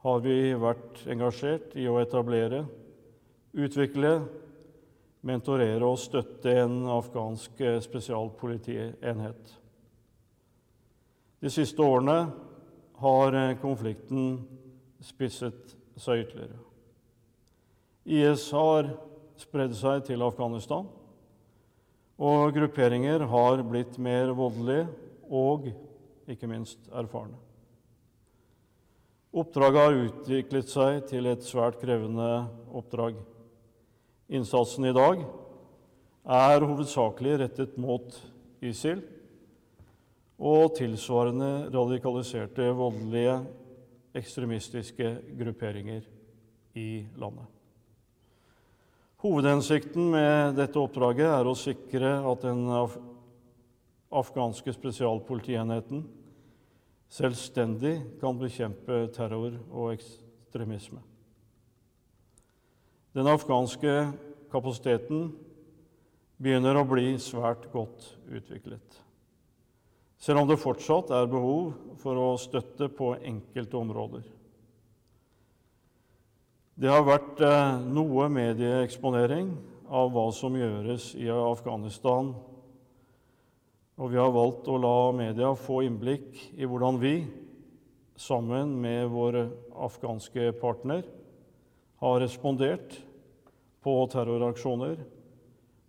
har 0.00 0.24
vi 0.24 0.40
vært 0.56 1.04
engasjert 1.04 1.76
i 1.76 1.84
å 1.84 2.00
etablere, 2.00 2.64
utvikle, 3.52 4.16
mentorere 5.28 5.84
og 5.84 6.00
støtte 6.00 6.56
en 6.62 6.86
afghansk 6.88 7.60
eh, 7.60 7.82
spesialpolitienhet. 7.84 9.58
De 11.44 11.52
siste 11.52 11.84
årene 11.84 12.48
har 13.00 13.36
eh, 13.36 13.56
konflikten 13.60 14.40
spisset 15.04 15.74
seg 16.00 16.24
ytterligere. 16.26 16.58
IS 18.04 18.48
har 18.56 18.90
spredd 19.40 19.74
seg 19.76 20.04
til 20.08 20.24
Afghanistan, 20.24 20.88
og 22.20 22.52
grupperinger 22.52 23.24
har 23.30 23.62
blitt 23.64 23.96
mer 24.02 24.32
voldelige 24.36 24.88
og 25.30 25.70
ikke 26.28 26.48
minst 26.50 26.90
erfarne. 26.92 27.38
Oppdraget 29.30 29.84
har 29.84 30.00
utviklet 30.08 30.72
seg 30.72 31.04
til 31.08 31.28
et 31.30 31.44
svært 31.46 31.78
krevende 31.80 32.48
oppdrag. 32.74 33.14
Innsatsen 34.30 34.88
i 34.90 34.94
dag 34.94 35.22
er 36.30 36.66
hovedsakelig 36.66 37.38
rettet 37.44 37.78
mot 37.80 38.18
ISIL 38.60 39.00
og 40.40 40.74
tilsvarende 40.78 41.68
radikaliserte, 41.72 42.70
voldelige, 42.72 43.36
ekstremistiske 44.16 45.10
grupperinger 45.38 46.06
i 46.74 47.06
landet. 47.20 47.44
Hovedhensikten 49.20 50.10
med 50.10 50.56
dette 50.56 50.80
oppdraget 50.80 51.28
er 51.28 51.46
å 51.46 51.58
sikre 51.58 52.14
at 52.24 52.46
den 52.46 52.64
afghanske 54.10 54.72
spesialpolitienheten 54.72 56.06
selvstendig 57.10 57.98
kan 58.22 58.38
bekjempe 58.40 59.02
terror 59.12 59.58
og 59.68 59.92
ekstremisme. 59.92 61.02
Den 63.12 63.28
afghanske 63.28 63.94
kapasiteten 64.50 65.30
begynner 66.40 66.78
å 66.78 66.86
bli 66.88 67.12
svært 67.20 67.68
godt 67.74 68.14
utviklet. 68.30 69.02
Selv 70.20 70.42
om 70.42 70.50
det 70.50 70.60
fortsatt 70.60 71.12
er 71.16 71.30
behov 71.32 71.72
for 72.02 72.18
å 72.20 72.28
støtte 72.40 72.90
på 72.92 73.14
enkelte 73.16 73.78
områder. 73.80 74.26
Det 76.80 76.88
har 76.88 77.04
vært 77.04 77.40
eh, 77.44 77.80
noe 77.92 78.28
medieeksponering 78.32 79.50
av 79.88 80.12
hva 80.14 80.28
som 80.32 80.54
gjøres 80.56 81.12
i 81.18 81.28
Afghanistan 81.32 82.34
og 84.00 84.08
vi 84.08 84.16
har 84.16 84.32
valgt 84.32 84.68
å 84.72 84.78
la 84.80 85.12
media 85.12 85.50
få 85.60 85.82
innblikk 85.84 86.38
i 86.56 86.64
hvordan 86.64 86.96
vi, 87.02 87.14
sammen 88.16 88.72
med 88.80 89.10
våre 89.12 89.42
afghanske 89.76 90.54
partner, 90.60 91.02
har 92.00 92.20
respondert 92.22 92.96
på 93.84 93.92
terroraksjoner 94.12 95.02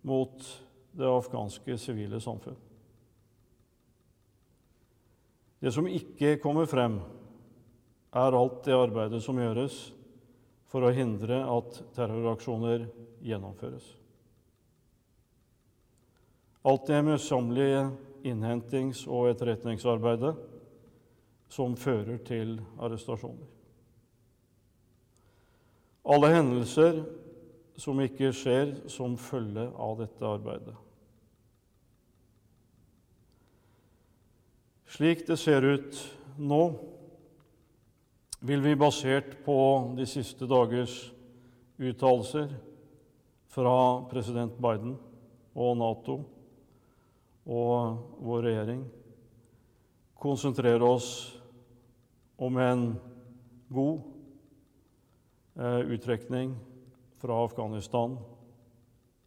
mot 0.04 0.44
det 0.92 1.08
afghanske 1.08 1.78
sivile 1.80 2.20
samfunn. 2.20 2.58
Det 5.62 5.70
som 5.72 5.86
ikke 5.86 6.40
kommer 6.42 6.66
frem, 6.66 6.98
er 8.12 8.34
alt 8.34 8.64
det 8.66 8.74
arbeidet 8.74 9.22
som 9.22 9.38
gjøres 9.38 9.76
for 10.72 10.82
å 10.82 10.90
hindre 10.92 11.38
at 11.46 11.78
terroraksjoner 11.94 12.88
gjennomføres. 13.22 13.84
Alt 16.66 16.90
det 16.90 16.98
møysommelige 17.06 17.86
innhentings- 18.26 19.06
og 19.06 19.30
etterretningsarbeidet 19.30 20.34
som 21.52 21.76
fører 21.78 22.18
til 22.26 22.56
arrestasjoner. 22.82 23.48
Alle 26.02 26.30
hendelser 26.34 27.04
som 27.78 28.00
ikke 28.02 28.32
skjer 28.34 28.74
som 28.90 29.14
følge 29.20 29.68
av 29.78 30.00
dette 30.02 30.26
arbeidet. 30.26 30.74
Slik 34.92 35.22
det 35.26 35.38
ser 35.40 35.64
ut 35.64 35.96
nå, 36.36 36.62
vil 38.44 38.60
vi 38.60 38.74
basert 38.76 39.38
på 39.46 39.56
de 39.96 40.04
siste 40.04 40.44
dagers 40.50 40.96
uttalelser 41.80 42.52
fra 43.54 43.76
president 44.10 44.58
Biden 44.60 44.98
og 45.56 45.78
Nato 45.80 46.18
og 47.48 48.20
vår 48.20 48.44
regjering 48.50 48.84
konsentrere 50.20 50.84
oss 50.84 51.08
om 52.36 52.60
en 52.60 52.86
god 53.72 53.96
eh, 55.56 55.80
uttrekning 55.96 56.52
fra 57.22 57.40
Afghanistan 57.48 58.20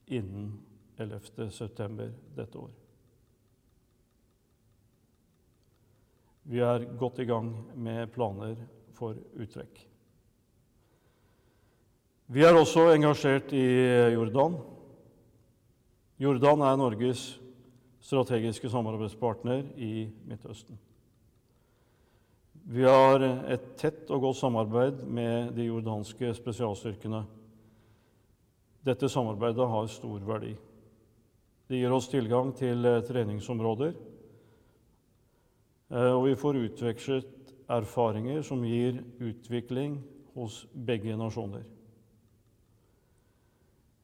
innen 0.05 0.59
11.9. 1.01 2.11
dette 2.37 2.57
år. 2.57 2.84
Vi 6.45 6.61
er 6.61 6.83
godt 6.99 7.19
i 7.19 7.25
gang 7.25 7.49
med 7.73 8.11
planer 8.13 8.53
for 8.93 9.17
uttrekk. 9.33 9.79
Vi 12.29 12.45
er 12.45 12.57
også 12.57 12.91
engasjert 12.93 13.49
i 13.53 13.65
Jordan. 14.13 14.59
Jordan 16.21 16.61
er 16.61 16.77
Norges 16.77 17.25
strategiske 18.05 18.69
samarbeidspartner 18.69 19.65
i 19.81 20.05
Midtøsten. 20.29 20.77
Vi 22.65 22.85
har 22.85 23.25
et 23.49 23.71
tett 23.81 24.09
og 24.13 24.27
godt 24.27 24.37
samarbeid 24.37 25.01
med 25.05 25.51
de 25.57 25.67
jordanske 25.71 26.29
spesialstyrkene. 26.37 27.23
Dette 28.85 29.09
samarbeidet 29.09 29.65
har 29.69 29.89
stor 29.89 30.21
verdi. 30.29 30.53
Det 31.65 31.81
gir 31.81 31.93
oss 31.93 32.09
tilgang 32.09 32.53
til 32.57 32.85
treningsområder 33.05 33.97
og 35.93 36.25
vi 36.25 36.35
får 36.39 36.57
utvekslet 36.63 37.53
erfaringer 37.69 38.41
som 38.45 38.63
gir 38.65 39.03
utvikling 39.21 39.99
hos 40.35 40.63
begge 40.73 41.15
nasjoner. 41.17 41.63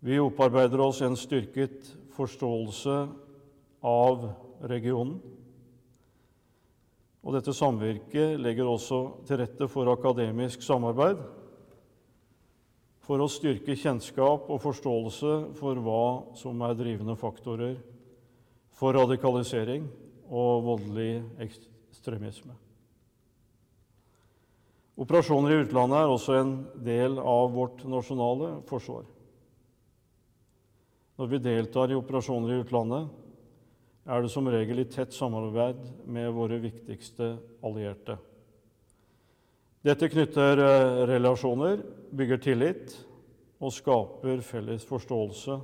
Vi 0.01 0.17
opparbeider 0.21 0.81
oss 0.81 1.01
en 1.05 1.17
styrket 1.19 1.91
forståelse 2.15 2.95
av 3.85 4.23
regionen. 4.69 5.19
Og 7.21 7.35
dette 7.35 7.53
samvirket 7.53 8.39
legger 8.41 8.65
også 8.65 9.01
til 9.29 9.43
rette 9.43 9.67
for 9.69 9.91
akademisk 9.93 10.63
samarbeid 10.65 11.21
for 13.05 13.21
å 13.21 13.29
styrke 13.29 13.75
kjennskap 13.77 14.49
og 14.49 14.61
forståelse 14.63 15.33
for 15.57 15.81
hva 15.85 16.05
som 16.39 16.61
er 16.65 16.77
drivende 16.79 17.17
faktorer 17.19 17.75
for 18.77 18.97
radikalisering 18.97 19.85
og 20.31 20.65
voldelig 20.65 21.11
ekstremisme. 21.37 21.70
Operasjoner 25.01 25.53
i 25.53 25.61
utlandet 25.63 25.97
er 26.01 26.11
også 26.11 26.35
en 26.37 26.53
del 26.85 27.17
av 27.19 27.51
vårt 27.55 27.83
nasjonale 27.89 28.57
forsvar. 28.69 29.05
Når 31.17 31.29
vi 31.31 31.39
deltar 31.43 31.91
i 31.91 31.97
operasjoner 31.97 32.53
i 32.53 32.59
utlandet, 32.63 33.07
er 34.09 34.23
det 34.23 34.31
som 34.33 34.49
regel 34.49 34.81
i 34.81 34.89
tett 34.89 35.13
samarbeid 35.13 35.81
med 36.09 36.31
våre 36.33 36.57
viktigste 36.61 37.35
allierte. 37.65 38.17
Dette 39.85 40.09
knytter 40.09 40.61
eh, 40.61 41.01
relasjoner, 41.09 41.81
bygger 42.13 42.41
tillit 42.41 42.95
og 43.61 43.73
skaper 43.73 44.41
felles 44.45 44.85
forståelse 44.89 45.57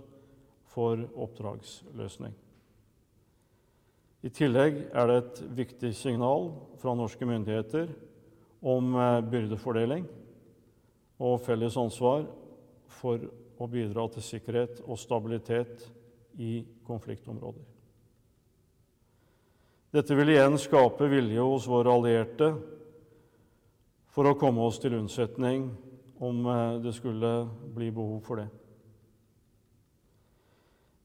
for 0.74 1.02
oppdragsløsning. 1.26 2.34
I 4.26 4.32
tillegg 4.34 4.80
er 4.98 5.10
det 5.10 5.18
et 5.22 5.42
viktig 5.60 5.92
signal 5.96 6.50
fra 6.82 6.96
norske 6.98 7.26
myndigheter 7.28 7.92
om 8.66 8.96
eh, 8.98 9.22
byrdefordeling 9.30 10.08
og 11.22 11.42
felles 11.46 11.78
ansvar 11.78 12.26
for 12.98 13.22
å 13.58 13.68
bidra 13.70 14.08
til 14.14 14.26
sikkerhet 14.26 14.82
og 14.86 15.00
stabilitet 15.02 15.86
i 16.38 16.62
konfliktområder. 16.86 17.64
Dette 19.94 20.18
vil 20.18 20.34
igjen 20.34 20.58
skape 20.62 21.08
vilje 21.10 21.42
hos 21.42 21.66
våre 21.70 21.94
allierte 21.94 22.52
for 24.14 24.30
å 24.30 24.38
komme 24.38 24.66
oss 24.66 24.82
til 24.82 24.98
unnsetning 24.98 25.70
om 26.18 26.42
eh, 26.50 26.80
det 26.82 26.98
skulle 26.98 27.44
bli 27.74 27.94
behov 27.94 28.24
for 28.26 28.42
det. 28.42 28.50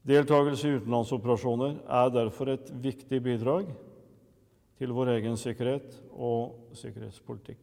Deltakelse 0.02 0.66
i 0.66 0.78
utenlandsoperasjoner 0.80 1.76
er 1.86 2.08
derfor 2.10 2.50
et 2.50 2.72
viktig 2.82 3.20
bidrag 3.22 3.68
til 4.80 4.94
vår 4.96 5.12
egen 5.14 5.36
sikkerhet 5.38 5.94
og 6.10 6.74
sikkerhetspolitikk. 6.74 7.62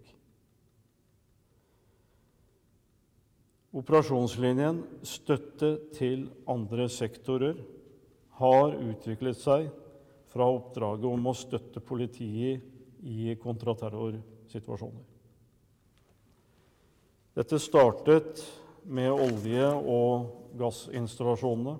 Operasjonslinjen 3.75 4.79
støtte 5.05 5.75
til 5.93 6.29
andre 6.49 6.87
sektorer 6.89 7.59
har 8.39 8.71
utviklet 8.71 9.37
seg 9.37 9.67
fra 10.31 10.47
oppdraget 10.47 11.05
om 11.11 11.27
å 11.29 11.35
støtte 11.35 11.83
politiet 11.83 12.63
i 13.03 13.35
kontraterrorsituasjoner. 13.41 15.03
Dette 17.35 17.59
startet 17.61 18.41
med 18.89 19.11
olje- 19.11 19.75
og 19.75 20.55
gassinstallasjonene 20.59 21.77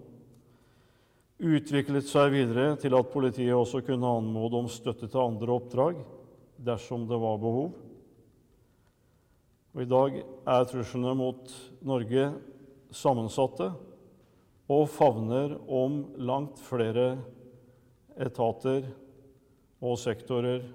utviklet 1.40 2.08
seg 2.08 2.34
videre 2.34 2.74
til 2.80 2.96
at 2.98 3.12
politiet 3.14 3.56
også 3.56 3.82
kunne 3.88 4.12
anmode 4.20 4.60
om 4.60 4.68
støtte 4.72 5.08
til 5.08 5.22
andre 5.24 5.56
oppdrag 5.56 6.02
dersom 6.60 7.06
det 7.08 7.20
var 7.20 7.40
behov. 7.40 7.72
Og 9.76 9.84
I 9.84 9.88
dag 9.88 10.18
er 10.20 10.68
truslene 10.68 11.14
mot 11.16 11.52
Norge 11.86 12.26
sammensatte 12.92 13.70
og 14.70 14.88
favner 14.92 15.56
om 15.66 16.02
langt 16.20 16.60
flere 16.62 17.14
etater 18.20 18.90
og 19.80 19.96
sektorer 20.02 20.66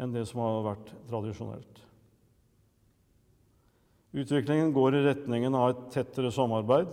enn 0.00 0.12
det 0.12 0.26
som 0.28 0.42
har 0.44 0.64
vært 0.66 0.90
tradisjonelt. 1.08 1.80
Utviklingen 4.10 4.74
går 4.74 4.98
i 4.98 5.04
retningen 5.06 5.54
av 5.54 5.70
et 5.72 5.86
tettere 5.94 6.32
samarbeid 6.34 6.90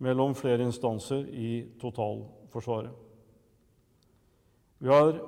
mellom 0.00 0.34
flere 0.34 0.64
instanser 0.64 1.26
i 1.28 1.50
totalforsvaret. 1.80 2.92
Vi 4.80 4.88
har 4.88 5.18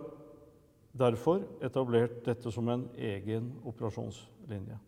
derfor 0.96 1.44
etablert 1.60 2.22
dette 2.24 2.52
som 2.52 2.68
en 2.72 2.86
egen 2.96 3.50
operasjonslinje. 3.68 4.78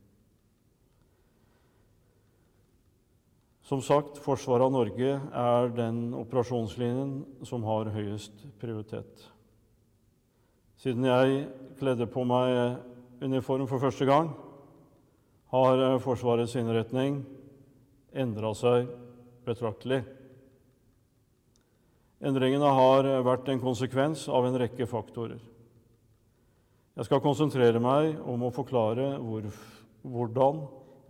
Som 3.65 3.81
sagt, 3.85 4.19
forsvaret 4.21 4.67
av 4.67 4.73
Norge 4.73 5.13
er 5.21 5.71
den 5.77 6.01
operasjonslinjen 6.17 7.45
som 7.49 7.65
har 7.65 7.93
høyest 7.93 8.45
prioritet. 8.61 9.25
Siden 10.81 11.07
jeg 11.09 11.47
kledde 11.79 12.09
på 12.13 12.27
meg 12.29 12.81
uniform 13.25 13.69
for 13.69 13.81
første 13.81 14.05
gang, 14.09 14.33
har 15.55 16.01
Forsvarets 16.03 16.57
innretning 16.59 17.21
endra 18.13 18.51
seg 18.59 18.89
betraktelig. 19.47 20.03
Endringene 22.25 22.71
har 22.73 23.09
vært 23.27 23.51
en 23.53 23.61
konsekvens 23.61 24.27
av 24.33 24.47
en 24.49 24.57
rekke 24.61 24.87
faktorer. 24.89 25.41
Jeg 26.95 27.09
skal 27.09 27.23
konsentrere 27.25 27.81
meg 27.83 28.21
om 28.23 28.47
å 28.47 28.53
forklare 28.55 29.17
hvor, 29.19 29.49
hvordan 30.07 30.63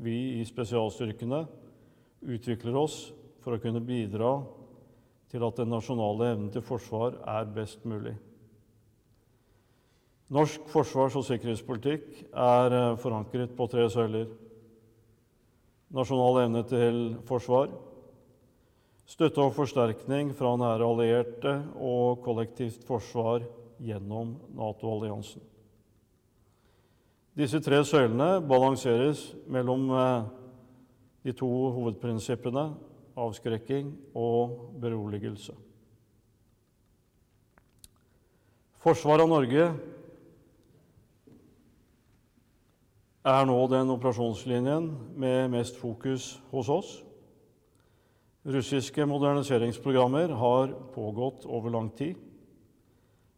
vi 0.03 0.41
i 0.41 0.45
spesialstyrkene 0.49 1.45
utvikler 2.25 2.79
oss 2.81 2.99
for 3.45 3.55
å 3.55 3.61
kunne 3.61 3.85
bidra 3.85 4.39
til 5.31 5.45
at 5.45 5.59
den 5.61 5.71
nasjonale 5.75 6.31
evnen 6.33 6.53
til 6.55 6.65
forsvar 6.65 7.19
er 7.29 7.51
best 7.53 7.85
mulig. 7.85 8.15
Norsk 10.33 10.65
forsvars- 10.73 11.19
og 11.21 11.27
sikkerhetspolitikk 11.29 12.25
er 12.33 12.97
forankret 13.03 13.53
på 13.55 13.67
tre 13.71 13.85
søyler. 13.93 14.31
Nasjonal 15.95 16.47
evne 16.47 16.63
til 16.67 17.03
forsvar, 17.29 17.69
Støtte 19.07 19.43
og 19.43 19.53
forsterkning 19.53 20.33
fra 20.37 20.55
nære 20.57 20.87
allierte 20.87 21.59
og 21.77 22.23
kollektivt 22.25 22.87
forsvar 22.89 23.45
gjennom 23.85 24.37
Nato-alliansen. 24.57 25.43
Disse 27.37 27.61
tre 27.61 27.83
søylene 27.85 28.39
balanseres 28.49 29.35
mellom 29.51 29.91
eh, 29.91 30.25
de 31.25 31.33
to 31.37 31.51
hovedprinsippene 31.75 32.69
avskrekking 33.17 33.93
og 34.15 34.75
beroligelse. 34.81 35.55
Forsvaret 38.85 39.25
av 39.25 39.31
Norge 39.31 39.67
er 43.25 43.47
nå 43.49 43.57
den 43.73 43.93
operasjonslinjen 43.95 44.91
med 45.17 45.49
mest 45.55 45.79
fokus 45.81 46.35
hos 46.53 46.69
oss. 46.69 47.04
Russiske 48.45 49.07
moderniseringsprogrammer 49.07 50.29
har 50.29 50.73
pågått 50.95 51.47
over 51.49 51.71
lang 51.71 51.89
tid. 51.97 52.19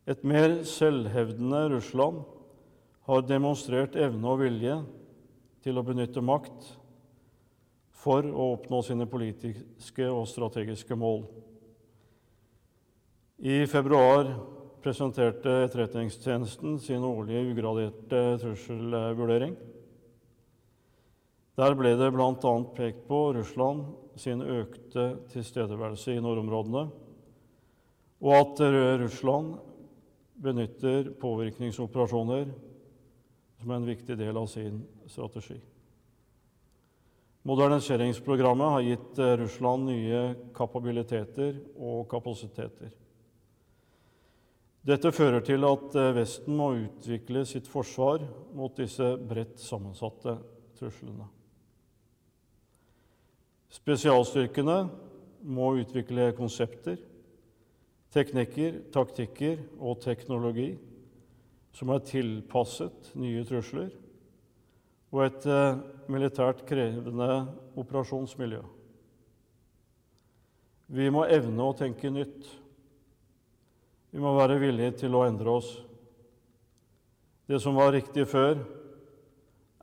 Et 0.07 0.23
mer 0.27 0.65
selvhevdende 0.67 1.69
Russland 1.71 2.25
har 3.07 3.23
demonstrert 3.23 3.95
evne 3.95 4.33
og 4.33 4.41
vilje 4.43 4.81
til 5.63 5.79
å 5.79 5.85
benytte 5.87 6.23
makt 6.23 6.73
for 7.95 8.27
å 8.27 8.49
oppnå 8.57 8.81
sine 8.87 9.07
politiske 9.11 10.09
og 10.11 10.27
strategiske 10.31 10.99
mål. 10.99 11.23
I 13.47 13.63
februar 13.71 14.33
presenterte 14.83 15.53
Etterretningstjenesten 15.67 16.81
sin 16.83 17.07
årlige 17.07 17.45
ugraderte 17.53 18.25
trusselvurdering. 18.43 19.55
Der 21.57 21.79
ble 21.79 21.95
det 21.99 22.11
bl.a. 22.15 22.55
pekt 22.75 23.07
på 23.07 23.21
Russland 23.39 23.87
sin 24.17 24.43
økte 24.43 25.09
tilstedeværelse 25.33 26.17
i 26.17 26.23
nordområdene, 26.25 26.87
og 28.25 28.33
at 28.35 28.63
Russland 29.03 29.57
benytter 30.43 31.13
påvirkningsoperasjoner 31.21 32.49
som 33.61 33.73
en 33.73 33.89
viktig 33.89 34.17
del 34.19 34.37
av 34.37 34.49
sin 34.51 34.83
strategi. 35.09 35.59
Moderniseringsprogrammet 37.47 38.73
har 38.75 38.85
gitt 38.89 39.21
Russland 39.43 39.87
nye 39.87 40.23
kapabiliteter 40.57 41.61
og 41.79 42.09
kapasiteter. 42.11 42.91
Dette 44.87 45.11
fører 45.15 45.43
til 45.47 45.67
at 45.67 45.95
Vesten 46.15 46.59
må 46.59 46.73
utvikle 46.79 47.45
sitt 47.47 47.71
forsvar 47.71 48.23
mot 48.55 48.75
disse 48.79 49.15
bredt 49.19 49.59
sammensatte 49.63 50.37
truslene. 50.79 51.27
Spesialstyrkene 53.77 54.77
må 55.47 55.73
utvikle 55.81 56.31
konsepter, 56.37 56.97
teknikker, 58.15 58.81
taktikker 58.95 59.61
og 59.77 60.01
teknologi 60.05 60.71
som 61.77 61.93
er 61.93 62.05
tilpasset 62.09 63.11
nye 63.21 63.45
trusler, 63.45 63.91
og 65.13 65.27
et 65.27 65.45
eh, 65.51 65.83
militært 66.11 66.65
krevende 66.69 67.29
operasjonsmiljø. 67.79 68.63
Vi 70.97 71.11
må 71.13 71.27
evne 71.29 71.67
å 71.67 71.75
tenke 71.77 72.11
nytt. 72.15 72.49
Vi 74.15 74.23
må 74.23 74.33
være 74.39 74.59
villige 74.63 75.03
til 75.03 75.19
å 75.19 75.25
endre 75.27 75.59
oss. 75.59 75.73
Det 77.47 77.61
som 77.63 77.77
var 77.79 77.93
riktig 77.95 78.25
før, 78.31 78.63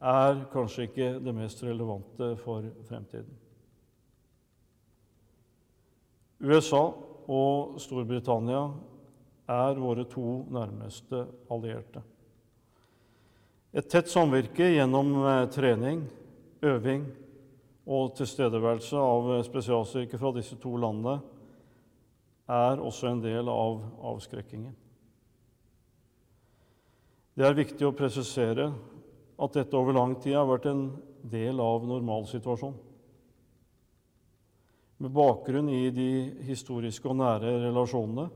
er 0.04 0.44
kanskje 0.52 0.90
ikke 0.90 1.14
det 1.24 1.36
mest 1.36 1.62
relevante 1.64 2.34
for 2.42 2.66
fremtiden. 2.90 3.43
USA 6.44 6.82
og 7.32 7.78
Storbritannia 7.80 8.66
er 9.54 9.80
våre 9.80 10.04
to 10.12 10.44
nærmeste 10.52 11.24
allierte. 11.52 12.04
Et 13.74 13.88
tett 13.90 14.12
samvirke 14.12 14.68
gjennom 14.76 15.16
eh, 15.24 15.46
trening, 15.50 16.04
øving 16.62 17.08
og 17.90 18.14
tilstedeværelse 18.20 19.00
av 19.00 19.32
spesialstyrker 19.48 20.20
fra 20.22 20.32
disse 20.36 20.60
to 20.62 20.76
landene 20.78 21.18
er 22.54 22.84
også 22.84 23.10
en 23.10 23.24
del 23.24 23.50
av 23.50 23.82
avskrekkingen. 24.14 24.76
Det 27.34 27.48
er 27.48 27.58
viktig 27.58 27.88
å 27.88 27.96
presisere 27.98 28.70
at 29.42 29.56
dette 29.56 29.78
over 29.80 29.96
lang 29.96 30.14
tid 30.22 30.38
har 30.38 30.46
vært 30.48 30.68
en 30.70 30.90
del 31.32 31.60
av 31.64 31.88
normalsituasjonen. 31.88 32.93
Med 34.98 35.12
bakgrunn 35.12 35.70
i 35.70 35.90
de 35.94 36.10
historiske 36.48 37.10
og 37.10 37.18
nære 37.20 37.56
relasjonene 37.66 38.28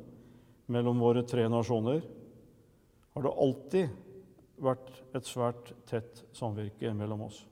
mellom 0.74 1.00
våre 1.00 1.24
tre 1.28 1.46
nasjoner 1.52 2.02
har 3.14 3.26
det 3.26 3.36
alltid 3.44 3.94
vært 4.62 4.90
et 5.16 5.30
svært 5.30 5.72
tett 5.90 6.24
samvirke 6.36 6.92
mellom 6.98 7.28
oss. 7.30 7.44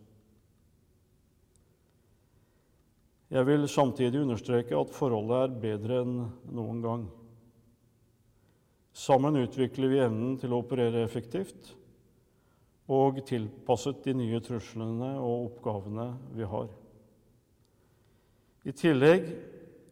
Jeg 3.33 3.45
vil 3.47 3.65
samtidig 3.69 4.21
understreke 4.21 4.77
at 4.77 4.93
forholdet 4.93 5.39
er 5.41 5.55
bedre 5.61 6.01
enn 6.03 6.17
noen 6.53 6.81
gang. 6.83 7.05
Sammen 8.95 9.41
utvikler 9.41 9.91
vi 9.91 10.03
evnen 10.05 10.37
til 10.39 10.53
å 10.53 10.61
operere 10.61 11.01
effektivt 11.03 11.73
og 12.95 13.17
tilpasset 13.25 14.03
de 14.05 14.13
nye 14.15 14.39
truslene 14.45 15.15
og 15.17 15.49
oppgavene 15.49 16.11
vi 16.37 16.47
har. 16.47 16.69
I 18.65 18.73
tillegg 18.73 19.27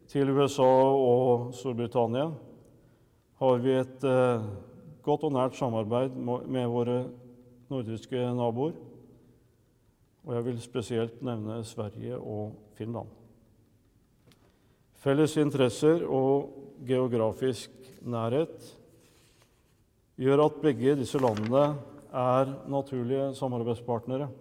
til 0.10 0.32
USA 0.34 0.66
og 0.66 1.52
Storbritannia 1.54 2.32
har 3.38 3.60
vi 3.62 3.76
et 3.78 4.06
eh, 4.10 4.48
godt 5.06 5.28
og 5.28 5.36
nært 5.36 5.60
samarbeid 5.60 6.16
med 6.18 6.72
våre 6.74 6.96
nordiske 7.70 8.18
naboer. 8.34 8.74
Og 10.26 10.34
jeg 10.34 10.46
vil 10.48 10.62
spesielt 10.64 11.22
nevne 11.22 11.60
Sverige 11.68 12.18
og 12.18 12.56
Finland. 12.74 13.12
Felles 14.98 15.38
interesser 15.38 16.08
og 16.08 16.50
geografisk 16.88 17.70
nærhet 18.02 18.72
gjør 20.18 20.48
at 20.48 20.62
begge 20.66 20.98
disse 20.98 21.22
landene 21.22 21.76
er 22.10 22.58
naturlige 22.74 23.36
samarbeidspartnere. 23.38 24.32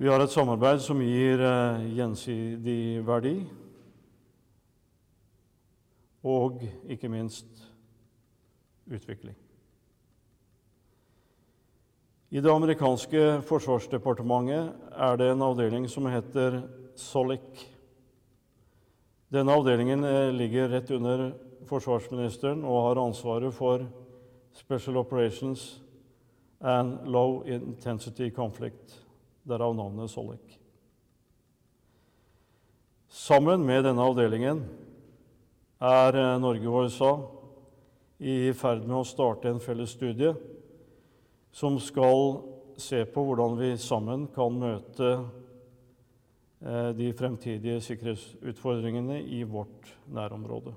Vi 0.00 0.08
har 0.08 0.22
et 0.24 0.32
samarbeid 0.32 0.78
som 0.80 0.96
gir 1.04 1.42
eh, 1.44 1.82
gjensidig 1.92 3.02
verdi, 3.04 3.34
og 6.24 6.62
ikke 6.88 7.10
minst 7.12 7.66
utvikling. 8.88 9.34
I 12.32 12.40
det 12.40 12.48
amerikanske 12.48 13.42
forsvarsdepartementet 13.44 14.96
er 14.96 15.20
det 15.20 15.28
en 15.34 15.44
avdeling 15.44 15.84
som 15.92 16.08
heter 16.08 16.62
SOLIC. 16.96 17.66
Denne 19.36 19.52
avdelingen 19.52 20.08
eh, 20.08 20.30
ligger 20.32 20.72
rett 20.72 20.94
under 20.96 21.26
forsvarsministeren 21.68 22.64
og 22.64 22.86
har 22.88 23.02
ansvaret 23.04 23.52
for 23.52 23.84
Special 24.64 24.96
Operations 25.04 25.68
and 26.64 27.04
Low 27.04 27.42
Intensity 27.44 28.32
Conflict, 28.32 28.96
derav 29.48 29.74
navnet 29.76 30.10
Sollek. 30.10 30.58
Sammen 33.10 33.64
med 33.66 33.84
denne 33.84 34.04
avdelingen 34.06 34.62
er 35.82 36.16
eh, 36.16 36.38
Norge 36.40 36.68
og 36.68 36.86
USA 36.86 37.12
i 38.20 38.52
ferd 38.54 38.84
med 38.84 39.00
å 39.00 39.08
starte 39.08 39.50
en 39.50 39.62
felles 39.64 39.94
studie 39.96 40.34
som 41.50 41.78
skal 41.82 42.38
se 42.80 43.00
på 43.08 43.24
hvordan 43.26 43.56
vi 43.58 43.70
sammen 43.80 44.26
kan 44.34 44.58
møte 44.60 45.08
eh, 45.16 46.90
de 46.96 47.08
fremtidige 47.16 47.80
sikkerhetsutfordringene 47.88 49.18
i 49.24 49.42
vårt 49.42 49.90
nærområde. 50.06 50.76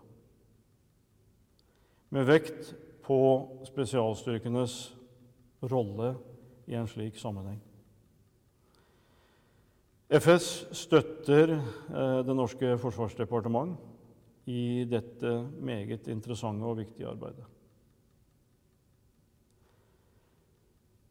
Med 2.13 2.27
vekt 2.29 2.73
på 3.03 3.19
spesialstyrkenes 3.67 4.79
rolle 5.69 6.15
i 6.67 6.75
en 6.79 6.87
slik 6.87 7.19
sammenheng. 7.19 7.59
FS 10.13 10.65
støtter 10.77 11.55
eh, 11.57 12.19
det 12.21 12.35
norske 12.37 12.75
forsvarsdepartement 12.77 13.79
i 14.45 14.83
dette 14.85 15.31
meget 15.57 16.05
interessante 16.11 16.67
og 16.69 16.77
viktige 16.77 17.07
arbeidet. 17.09 17.47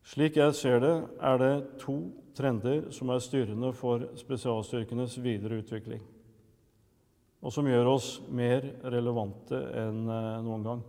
Slik 0.06 0.36
jeg 0.36 0.54
ser 0.54 0.78
det, 0.84 0.92
er 1.18 1.38
det 1.40 1.54
to 1.80 1.96
trender 2.36 2.92
som 2.94 3.10
er 3.10 3.22
styrende 3.24 3.72
for 3.74 4.04
spesialstyrkenes 4.20 5.16
videre 5.24 5.58
utvikling, 5.64 6.02
og 7.42 7.54
som 7.54 7.66
gjør 7.66 7.90
oss 7.96 8.10
mer 8.30 8.68
relevante 8.84 9.58
enn 9.82 10.04
eh, 10.06 10.36
noen 10.46 10.68
gang. 10.68 10.84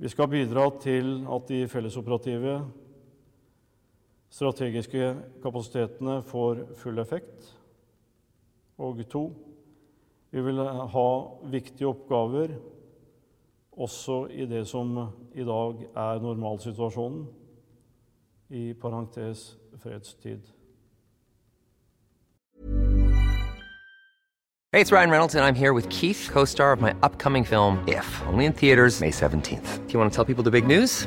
Vi 0.00 0.08
skal 0.08 0.32
bidra 0.32 0.64
til 0.80 1.20
at 1.28 1.52
de 1.52 1.60
fellesoperative 1.68 2.56
strategiske 4.34 5.14
kapasitetene 5.42 6.22
får 6.26 6.64
full 6.76 6.98
effekt. 6.98 7.54
Og 8.78 9.04
to, 9.10 9.28
vi 10.30 10.42
vil 10.42 10.58
ha 10.90 11.10
viktige 11.50 11.88
oppgaver 11.88 12.56
også 13.74 14.26
i 14.30 14.46
det 14.46 14.66
som 14.68 14.96
i 15.34 15.44
dag 15.46 15.86
er 15.96 16.20
normalsituasjonen, 16.22 17.26
i 18.50 18.72
parentes 18.72 19.56
fredstid. 19.82 20.40
Hey, 24.72 24.80
it's 24.80 24.92
Ryan 24.92 25.10
Reynolds, 25.10 25.34
and 25.34 25.44
I'm 25.44 25.54
here 25.54 25.72
with 25.72 25.88
Keith, 25.88 26.28
co 26.32 26.44
star 26.44 26.72
of 26.72 26.80
my 26.80 26.90
upcoming 27.02 27.46
film, 27.46 27.78
If, 27.88 28.22
only 28.26 28.44
in 28.44 28.52
theaters, 28.52 29.00
May 29.00 29.10
17th. 29.10 29.86
Do 29.86 29.92
you 29.92 30.00
want 30.00 30.12
to 30.12 30.14
tell 30.14 30.24
people 30.24 30.42
the 30.42 30.50
big 30.50 30.66
news? 30.66 31.06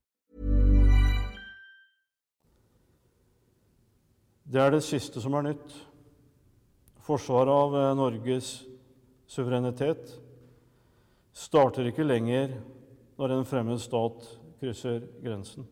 Det 4.51 4.59
er 4.59 4.73
det 4.73 4.83
siste 4.83 5.21
som 5.23 5.35
er 5.39 5.45
nytt. 5.47 5.75
Forsvaret 7.05 7.51
av 7.55 7.75
eh, 7.79 7.91
Norges 7.95 8.49
suverenitet 9.31 10.11
starter 11.31 11.87
ikke 11.87 12.03
lenger 12.03 12.57
når 13.15 13.37
en 13.37 13.47
fremmed 13.47 13.79
stat 13.79 14.27
krysser 14.59 15.05
grensen. 15.23 15.63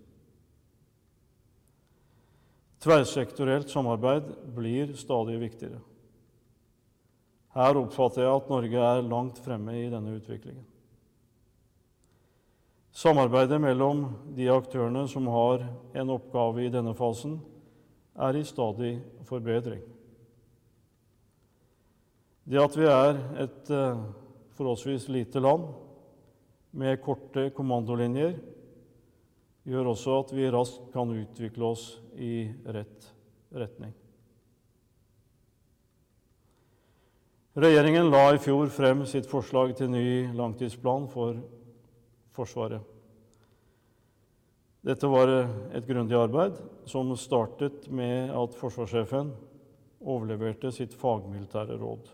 Tverrsektorielt 2.79 3.67
samarbeid 3.67 4.31
blir 4.55 4.95
stadig 4.95 5.35
viktigere. 5.43 5.83
Her 7.51 7.75
oppfatter 7.81 8.23
jeg 8.23 8.31
at 8.31 8.49
Norge 8.53 8.89
er 8.93 9.03
langt 9.03 9.43
fremme 9.43 9.75
i 9.75 9.89
denne 9.91 10.15
utviklingen. 10.21 10.63
Samarbeidet 12.95 13.59
mellom 13.59 14.07
de 14.37 14.47
aktørene 14.53 15.03
som 15.11 15.27
har 15.31 15.67
en 15.99 16.15
oppgave 16.15 16.63
i 16.63 16.71
denne 16.71 16.95
fasen, 16.95 17.41
er 18.15 18.39
i 18.39 18.43
stadig 18.43 18.93
forbedring. 19.27 19.83
Det 22.49 22.61
at 22.61 22.77
vi 22.77 22.87
er 22.89 23.19
et 23.43 23.69
eh, 23.69 24.01
forholdsvis 24.57 25.07
lite 25.13 25.39
land 25.39 25.67
med 26.71 26.97
korte 27.03 27.49
kommandolinjer, 27.53 28.33
gjør 29.69 29.91
også 29.93 30.19
at 30.23 30.33
vi 30.33 30.49
raskt 30.49 30.89
kan 30.93 31.13
utvikle 31.13 31.69
oss 31.69 31.85
i 32.17 32.49
rett 32.65 33.11
retning. 33.53 33.93
Regjeringen 37.59 38.09
la 38.09 38.29
i 38.33 38.41
fjor 38.41 38.69
frem 38.71 39.03
sitt 39.09 39.27
forslag 39.29 39.73
til 39.77 39.89
ny 39.91 40.05
langtidsplan 40.37 41.09
for 41.11 41.41
Forsvaret. 42.33 42.88
Dette 44.85 45.09
var 45.11 45.31
et 45.75 45.87
grundig 45.87 46.15
arbeid 46.15 46.55
som 46.87 47.11
startet 47.19 47.89
med 47.91 48.31
at 48.31 48.55
forsvarssjefen 48.59 49.33
overleverte 49.99 50.71
sitt 50.71 50.93
fagmilitære 50.95 51.75
råd. 51.81 52.07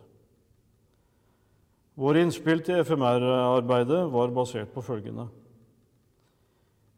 Våre 1.95 2.25
innspill 2.25 2.63
til 2.65 2.82
FMR-arbeidet 2.84 4.01
var 4.12 4.34
basert 4.36 4.73
på 4.73 4.84
følgende 4.84 5.30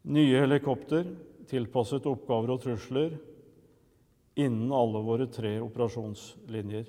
Nye 0.08 0.40
helikopter 0.40 1.04
tilpasset 1.48 2.06
oppgaver 2.08 2.54
og 2.54 2.62
trusler 2.62 3.16
innen 4.38 4.70
alle 4.72 5.02
våre 5.04 5.26
tre 5.32 5.56
operasjonslinjer. 5.60 6.86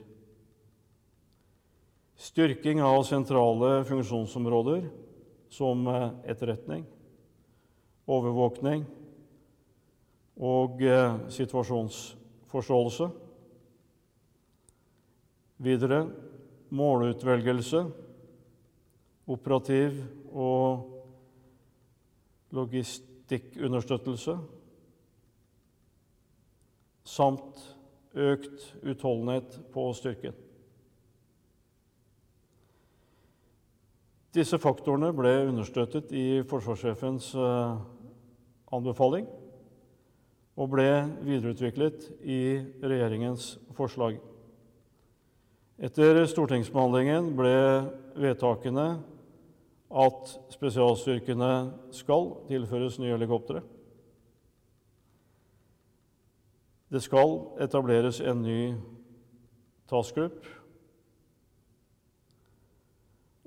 Styrking 2.20 2.82
av 2.84 3.02
sentrale 3.08 3.80
funksjonsområder 3.88 4.86
som 5.52 5.86
eh, 5.90 6.10
etterretning, 6.30 6.84
overvåkning 8.10 8.86
og 10.40 10.82
eh, 10.82 11.18
situasjonsforståelse. 11.30 13.10
Videre 15.60 16.04
målutvelgelse, 16.70 17.84
operativ 19.30 20.00
og 20.32 20.86
logistikkunderstøttelse 22.56 24.38
samt 27.10 27.60
økt 28.14 28.70
utholdenhet 28.86 29.60
på 29.74 29.90
styrken. 29.98 30.34
Disse 34.34 34.60
faktorene 34.62 35.10
ble 35.18 35.32
understøttet 35.50 36.12
i 36.14 36.42
forsvarssjefens 36.48 37.32
eh, 37.34 37.80
anbefaling 38.76 39.28
og 40.60 40.72
ble 40.74 40.90
videreutviklet 41.24 42.10
i 42.22 42.42
regjeringens 42.84 43.54
forslag. 43.78 44.20
Etter 45.80 46.20
stortingsbehandlingen 46.28 47.32
ble 47.40 47.56
vedtakene 48.20 48.88
at 49.90 50.36
spesialstyrkene 50.54 51.54
skal 51.96 52.34
tilføres 52.50 53.00
nye 53.00 53.16
helikoptre. 53.16 53.64
Det 56.90 57.02
skal 57.06 57.38
etableres 57.64 58.20
en 58.20 58.44
ny 58.44 58.62
task 59.90 60.18
group 60.18 60.46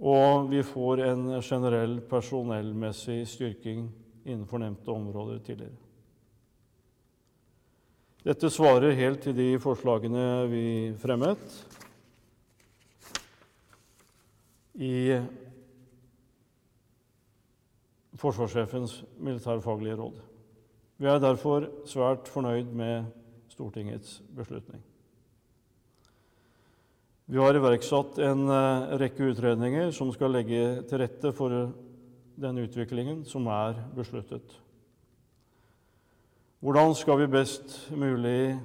og 0.03 0.49
vi 0.51 0.63
får 0.67 1.05
en 1.07 1.27
generell 1.43 2.01
personellmessig 2.11 3.21
styrking 3.31 3.85
innenfor 4.25 4.63
nevnte 4.63 4.91
områder 4.91 5.39
tidligere. 5.47 5.79
Dette 8.23 8.51
svarer 8.55 8.95
helt 8.95 9.25
til 9.25 9.35
de 9.35 9.49
forslagene 9.59 10.27
vi 10.47 10.67
fremmet 11.03 11.57
i 14.79 15.19
forsvarssjefens 18.23 19.01
militærfaglige 19.19 19.99
råd. 19.99 20.23
Vi 21.03 21.11
er 21.11 21.19
derfor 21.19 21.67
svært 21.91 22.31
fornøyd 22.31 22.71
med 22.79 23.11
Stortingets 23.51 24.21
beslutning. 24.37 24.85
Vi 27.27 27.41
har 27.41 27.57
iverksatt 27.57 28.19
en 28.23 28.45
eh, 28.51 28.93
rekke 29.01 29.33
utredninger 29.33 29.91
som 29.95 30.11
skal 30.15 30.35
legge 30.35 30.83
til 30.87 31.01
rette 31.03 31.33
for 31.35 31.73
den 32.43 32.59
utviklingen 32.59 33.23
som 33.25 33.47
er 33.47 33.79
besluttet. 33.97 34.59
Hvordan 36.63 36.95
skal 36.95 37.19
vi 37.23 37.31
best 37.31 37.75
mulig 37.91 38.59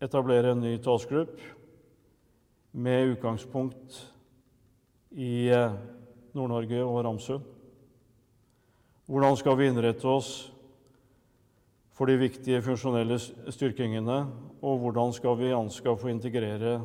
etablere 0.00 0.52
en 0.54 0.62
ny 0.64 0.76
talsgruppe 0.80 1.40
med 2.72 3.16
utgangspunkt 3.16 3.98
i 5.12 5.48
eh, 5.52 5.76
Nord-Norge 6.36 6.84
og 6.84 7.02
Ramsund? 7.04 7.44
Hvordan 9.10 9.36
skal 9.36 9.58
vi 9.58 9.68
innrette 9.68 10.08
oss 10.08 10.50
for 12.00 12.08
de 12.08 12.16
viktige 12.16 12.62
funksjonelle 12.64 13.18
styrkingene, 13.52 14.22
og 14.64 14.78
hvordan 14.80 15.12
skal 15.12 15.34
vi 15.36 15.50
anskaffe 15.52 16.08
og 16.08 16.14
integrere 16.14 16.78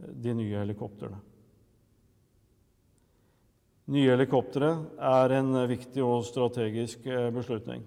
de 0.00 0.32
nye 0.32 0.56
helikoptrene. 0.56 1.18
Nye 3.90 4.06
helikoptre 4.12 4.68
er 5.02 5.32
en 5.34 5.56
viktig 5.66 6.02
og 6.06 6.20
strategisk 6.22 7.08
eh, 7.10 7.26
beslutning. 7.34 7.82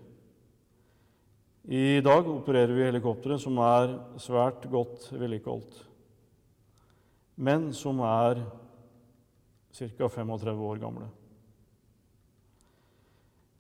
I 1.63 2.01
dag 2.03 2.27
opererer 2.27 2.73
vi 2.75 2.83
helikoptre 2.83 3.37
som 3.39 3.55
er 3.63 3.93
svært 4.19 4.65
godt 4.67 5.05
vedlikeholdt, 5.15 5.77
men 7.39 7.69
som 7.71 8.03
er 8.03 8.43
ca. 9.71 10.09
35 10.11 10.67
år 10.73 10.83
gamle. 10.83 11.07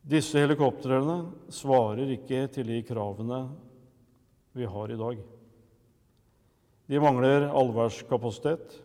Disse 0.03 0.43
helikoptrene 0.43 1.21
svarer 1.47 2.11
ikke 2.11 2.49
til 2.51 2.67
de 2.67 2.83
kravene 2.83 3.45
vi 4.51 4.67
har 4.67 4.91
i 4.91 4.99
dag. 4.99 5.27
De 6.91 6.99
mangler 6.99 7.47
allværskapasitet. 7.47 8.82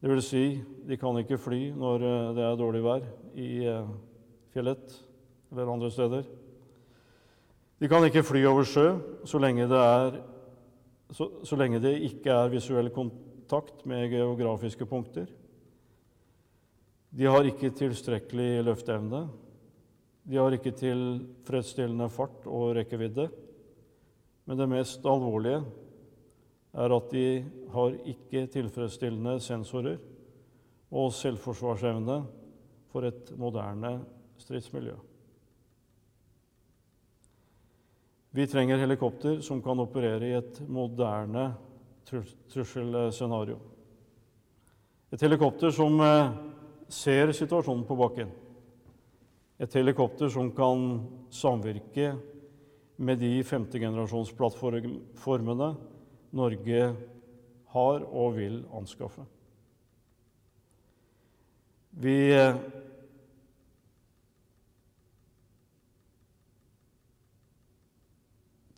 Det 0.00 0.08
vil 0.08 0.22
si, 0.24 0.44
de 0.88 0.96
kan 0.96 1.18
ikke 1.20 1.36
fly 1.36 1.58
når 1.76 2.04
eh, 2.08 2.28
det 2.38 2.44
er 2.46 2.54
dårlig 2.56 2.80
vær 2.84 3.02
i 3.36 3.48
eh, 3.68 3.90
fjellet 4.54 4.94
eller 5.50 5.72
andre 5.74 5.90
steder. 5.92 6.30
De 7.80 7.88
kan 7.88 8.06
ikke 8.06 8.24
fly 8.24 8.40
over 8.48 8.64
sjø 8.68 8.86
så 9.28 9.40
lenge 9.40 9.68
det, 9.68 9.80
er, 9.80 10.16
så, 11.12 11.28
så 11.44 11.58
lenge 11.60 11.82
det 11.84 11.98
ikke 12.08 12.32
er 12.32 12.52
visuell 12.52 12.88
kontakt 12.94 13.84
med 13.88 14.08
geografiske 14.12 14.88
punkter. 14.88 15.28
De 17.10 17.28
har 17.28 17.44
ikke 17.44 17.72
tilstrekkelig 17.76 18.64
løfteevne. 18.70 19.26
De 20.24 20.40
har 20.40 20.54
ikke 20.56 20.72
tilfredsstillende 20.80 22.08
fart 22.12 22.48
og 22.48 22.76
rekkevidde. 22.78 23.28
Men 24.48 24.60
det 24.60 24.68
mest 24.70 25.04
alvorlige 25.04 25.60
er 26.72 26.94
at 26.94 27.10
de 27.10 27.44
har 27.72 27.96
ikke 28.12 28.46
tilfredsstillende 28.52 29.40
sensorer 29.42 29.96
og 30.90 31.12
selvforsvarsevne 31.14 32.24
for 32.90 33.00
et 33.06 33.38
moderne 33.38 34.00
stridsmiljø. 34.38 34.94
Vi 38.30 38.46
trenger 38.46 38.78
helikopter 38.78 39.40
som 39.42 39.62
kan 39.62 39.80
operere 39.82 40.28
i 40.28 40.32
et 40.38 40.68
moderne 40.70 41.54
trusselscenario. 42.06 43.58
Et 45.10 45.22
helikopter 45.22 45.70
som 45.74 46.00
eh, 46.00 46.30
ser 46.90 47.32
situasjonen 47.34 47.84
på 47.86 47.96
bakken. 47.98 48.28
Et 49.58 49.74
helikopter 49.74 50.28
som 50.30 50.52
kan 50.54 51.00
samvirke 51.34 52.14
med 53.02 53.18
de 53.18 53.44
femtegenerasjonsplattformene 53.44 55.74
Norge 56.36 56.82
har 57.74 58.04
og 58.06 58.36
vil 58.36 58.60
anskaffe. 58.76 59.24
Vi 62.00 62.16
eh, 62.32 62.56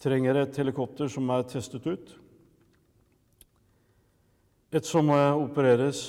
trenger 0.01 0.41
et 0.41 0.59
helikopter 0.59 1.13
som 1.13 1.29
er 1.31 1.45
testet 1.49 1.87
ut. 1.87 2.15
Et 4.73 4.89
som 4.89 5.13
eh, 5.13 5.37
opereres 5.37 6.07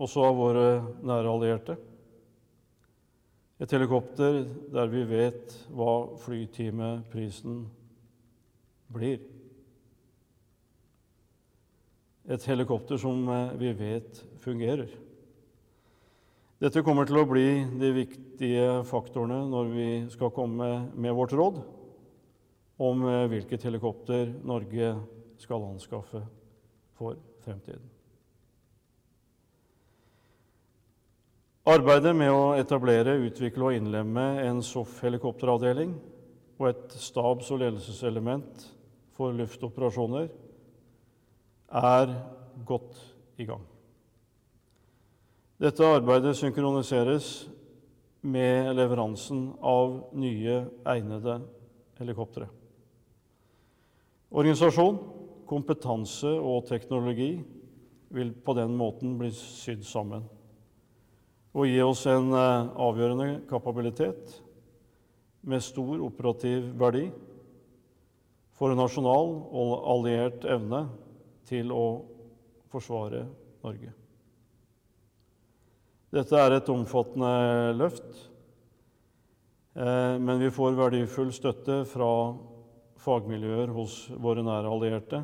også 0.00 0.24
av 0.28 0.36
våre 0.36 0.66
nære 1.00 1.32
allierte. 1.32 1.76
Et 3.60 3.72
helikopter 3.76 4.42
der 4.72 4.88
vi 4.92 5.02
vet 5.08 5.56
hva 5.76 6.16
flytimeprisen 6.20 7.64
blir. 8.92 9.20
Et 12.30 12.44
helikopter 12.46 12.98
som 13.00 13.24
eh, 13.28 13.54
vi 13.58 13.72
vet 13.74 14.20
fungerer. 14.44 14.90
Dette 16.60 16.82
kommer 16.86 17.08
til 17.08 17.18
å 17.18 17.26
bli 17.26 17.46
de 17.80 17.88
viktige 17.96 18.82
faktorene 18.86 19.40
når 19.50 19.70
vi 19.72 19.86
skal 20.12 20.30
komme 20.36 20.68
med 20.94 21.16
vårt 21.16 21.32
råd 21.34 21.62
om 22.86 23.02
eh, 23.08 23.24
hvilket 23.32 23.64
helikopter 23.66 24.30
Norge 24.46 24.92
skal 25.42 25.64
anskaffe 25.72 26.20
for 27.00 27.18
fremtiden. 27.42 27.82
Arbeidet 31.70 32.12
med 32.16 32.30
å 32.32 32.52
etablere, 32.58 33.18
utvikle 33.26 33.66
og 33.66 33.74
innlemme 33.76 34.28
en 34.44 34.62
SOF-helikopteravdeling 34.64 35.96
og 36.60 36.70
et 36.70 36.94
stabs- 36.94 37.50
og 37.50 37.60
ledelseselement 37.64 38.64
for 39.18 39.34
luftoperasjoner 39.34 40.30
er 41.70 42.14
godt 42.66 42.98
i 43.38 43.46
gang. 43.48 43.62
Dette 45.60 45.84
arbeidet 45.84 46.36
synkroniseres 46.38 47.48
med 48.22 48.74
leveransen 48.76 49.50
av 49.60 50.12
nye, 50.16 50.64
egnede 50.88 51.40
helikoptre. 52.00 52.48
Organisasjon, 54.30 54.98
kompetanse 55.48 56.30
og 56.30 56.66
teknologi 56.68 57.32
vil 58.14 58.30
på 58.44 58.54
den 58.56 58.76
måten 58.78 59.16
bli 59.18 59.30
sydd 59.34 59.82
sammen 59.86 60.26
og 61.50 61.66
gi 61.66 61.80
oss 61.82 62.04
en 62.06 62.30
eh, 62.36 62.70
avgjørende 62.78 63.40
kapabilitet 63.50 64.36
med 65.50 65.64
stor 65.64 66.02
operativ 66.06 66.68
verdi 66.78 67.08
for 68.58 68.76
nasjonal 68.78 69.32
og 69.50 69.72
alliert 69.94 70.46
evne 70.46 70.84
til 71.50 71.72
å 71.74 71.86
forsvare 72.70 73.24
Norge. 73.64 73.92
Dette 76.10 76.38
er 76.42 76.56
et 76.56 76.70
omfattende 76.72 77.74
løft, 77.78 78.08
eh, 79.78 80.16
men 80.18 80.40
vi 80.42 80.50
får 80.54 80.78
verdifull 80.78 81.30
støtte 81.34 81.82
fra 81.90 82.10
fagmiljøer 83.00 83.70
hos 83.74 84.02
våre 84.18 84.42
nære 84.44 84.70
allierte 84.70 85.22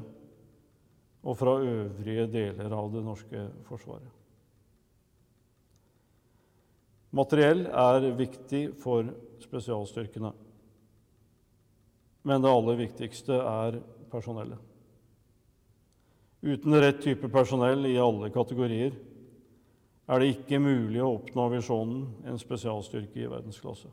og 1.26 1.34
fra 1.40 1.56
øvrige 1.58 2.28
deler 2.30 2.70
av 2.72 2.92
det 2.94 3.02
norske 3.02 3.48
forsvaret. 3.66 4.12
Materiell 7.16 7.64
er 7.66 8.06
viktig 8.18 8.62
for 8.78 9.08
spesialstyrkene, 9.42 10.30
men 12.26 12.42
det 12.42 12.52
aller 12.52 12.78
viktigste 12.78 13.38
er 13.40 13.80
personellet. 14.12 14.75
Uten 16.40 16.80
rett 16.80 17.02
type 17.02 17.28
personell 17.32 17.86
i 17.88 17.98
alle 17.98 18.30
kategorier 18.30 18.96
er 20.06 20.22
det 20.22 20.32
ikke 20.34 20.60
mulig 20.62 21.00
å 21.02 21.14
oppnå 21.16 21.48
visjonen 21.56 22.02
en 22.28 22.38
spesialstyrke 22.38 23.24
i 23.24 23.30
verdensklasse. 23.30 23.88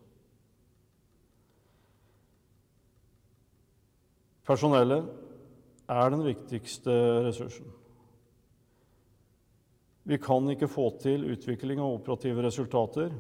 Personellet 4.44 5.08
er 5.90 6.12
den 6.12 6.26
viktigste 6.28 6.94
ressursen. 7.26 7.66
Vi 10.04 10.20
kan 10.20 10.50
ikke 10.52 10.68
få 10.68 10.90
til 11.00 11.24
utvikling 11.32 11.80
av 11.80 11.96
operative 11.96 12.44
resultater 12.44 13.14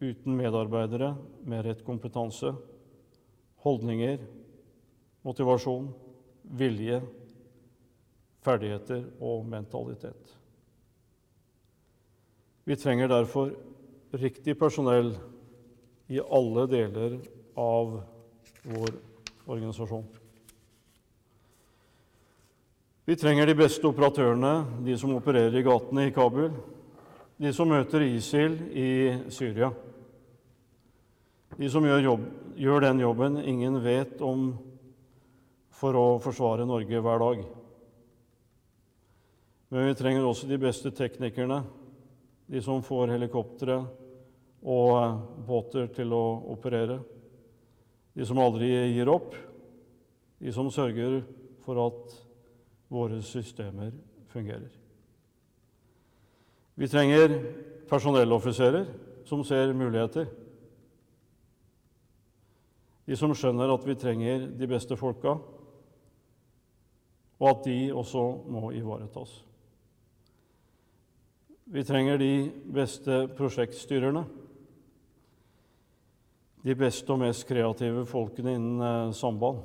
uten 0.00 0.34
medarbeidere 0.34 1.12
med 1.44 1.66
rett 1.66 1.82
kompetanse, 1.84 2.54
holdninger, 3.62 4.16
motivasjon, 5.28 5.90
vilje, 6.56 7.02
ferdigheter 8.42 9.04
og 9.22 9.44
mentalitet. 9.46 10.38
Vi 12.64 12.76
trenger 12.78 13.10
derfor 13.10 13.52
riktig 14.12 14.58
personell 14.58 15.14
i 16.12 16.20
alle 16.20 16.66
deler 16.70 17.16
av 17.58 17.94
vår 18.62 18.98
organisasjon. 19.46 20.04
Vi 23.04 23.16
trenger 23.18 23.48
de 23.50 23.56
beste 23.58 23.88
operatørene, 23.88 24.52
de 24.86 24.94
som 24.98 25.14
opererer 25.16 25.56
i 25.58 25.64
gatene 25.66 26.06
i 26.06 26.12
Kabul, 26.14 26.52
de 27.42 27.50
som 27.54 27.66
møter 27.66 28.04
ISIL 28.06 28.54
i 28.78 28.90
Syria. 29.34 29.72
De 31.58 31.70
som 31.70 31.84
gjør, 31.84 32.04
jobb, 32.06 32.28
gjør 32.56 32.86
den 32.86 33.02
jobben 33.02 33.40
ingen 33.42 33.80
vet 33.82 34.22
om 34.22 34.52
for 35.74 35.98
å 35.98 36.06
forsvare 36.22 36.68
Norge 36.68 37.02
hver 37.02 37.24
dag. 37.24 37.42
Men 39.72 39.86
vi 39.86 39.94
trenger 39.96 40.26
også 40.28 40.44
de 40.50 40.58
beste 40.60 40.90
teknikerne, 40.92 41.62
de 42.44 42.60
som 42.60 42.82
får 42.84 43.14
helikoptre 43.14 43.78
og 44.68 45.20
båter 45.46 45.86
til 45.96 46.10
å 46.12 46.24
operere. 46.52 46.98
De 48.12 48.26
som 48.28 48.36
aldri 48.42 48.68
gir 48.92 49.08
opp, 49.08 49.32
de 50.44 50.52
som 50.52 50.68
sørger 50.68 51.22
for 51.64 51.80
at 51.80 52.12
våre 52.92 53.22
systemer 53.24 53.94
fungerer. 54.34 54.68
Vi 56.76 56.88
trenger 56.92 57.38
personelloffiserer 57.88 58.90
som 59.24 59.40
ser 59.40 59.72
muligheter. 59.72 60.26
De 63.08 63.16
som 63.16 63.32
skjønner 63.32 63.72
at 63.72 63.88
vi 63.88 63.96
trenger 63.96 64.44
de 64.52 64.68
beste 64.68 65.00
folka, 65.00 65.38
og 67.40 67.48
at 67.54 67.64
de 67.70 67.78
også 67.88 68.26
må 68.52 68.74
ivaretas. 68.76 69.32
Vi 71.72 71.84
trenger 71.84 72.18
de 72.20 72.50
beste 72.68 73.14
prosjektstyrerne. 73.32 74.26
De 76.62 76.74
beste 76.76 77.08
og 77.14 77.22
mest 77.22 77.46
kreative 77.48 78.02
folkene 78.06 78.52
innen 78.58 78.82
eh, 78.84 79.12
samband, 79.16 79.62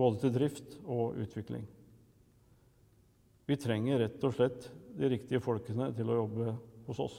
både 0.00 0.22
til 0.22 0.30
drift 0.32 0.78
og 0.80 1.18
utvikling. 1.20 1.66
Vi 3.44 3.58
trenger 3.60 4.00
rett 4.00 4.24
og 4.24 4.32
slett 4.32 4.70
de 4.96 5.10
riktige 5.12 5.42
folkene 5.44 5.90
til 5.92 6.08
å 6.08 6.16
jobbe 6.22 6.54
hos 6.86 7.02
oss. 7.04 7.18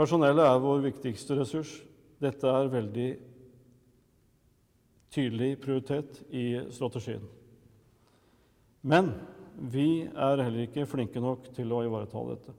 Personellet 0.00 0.46
er 0.46 0.62
vår 0.64 0.80
viktigste 0.86 1.36
ressurs. 1.42 1.74
Dette 2.24 2.48
er 2.48 2.72
veldig 2.72 3.10
tydelig 5.12 5.50
prioritet 5.60 6.22
i 6.32 6.46
strategien. 6.72 7.28
Men 8.82 9.12
vi 9.70 10.06
er 10.08 10.40
heller 10.40 10.64
ikke 10.64 10.88
flinke 10.88 11.20
nok 11.20 11.50
til 11.56 11.72
å 11.72 11.82
ivareta 11.84 12.22
dette. 12.30 12.54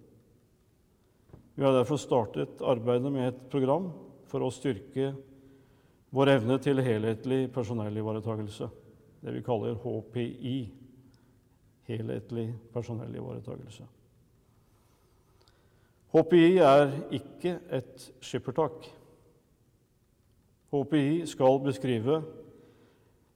Vi 1.56 1.66
har 1.66 1.74
derfor 1.76 2.00
startet 2.00 2.62
arbeidet 2.62 3.12
med 3.12 3.28
et 3.28 3.42
program 3.52 3.90
for 4.30 4.46
å 4.46 4.54
styrke 4.54 5.12
vår 6.12 6.36
evne 6.36 6.58
til 6.62 6.82
helhetlig 6.84 7.46
personellivaretakelse, 7.56 8.68
det 9.22 9.34
vi 9.36 9.44
kaller 9.46 9.78
HPI, 9.80 10.56
helhetlig 11.90 12.48
personellivaretakelse. 12.74 13.88
HPI 16.12 16.58
er 16.60 16.90
ikke 17.16 17.56
et 17.72 18.10
skippertak. 18.24 18.90
HPI 20.72 21.24
skal 21.28 21.62
beskrive 21.64 22.20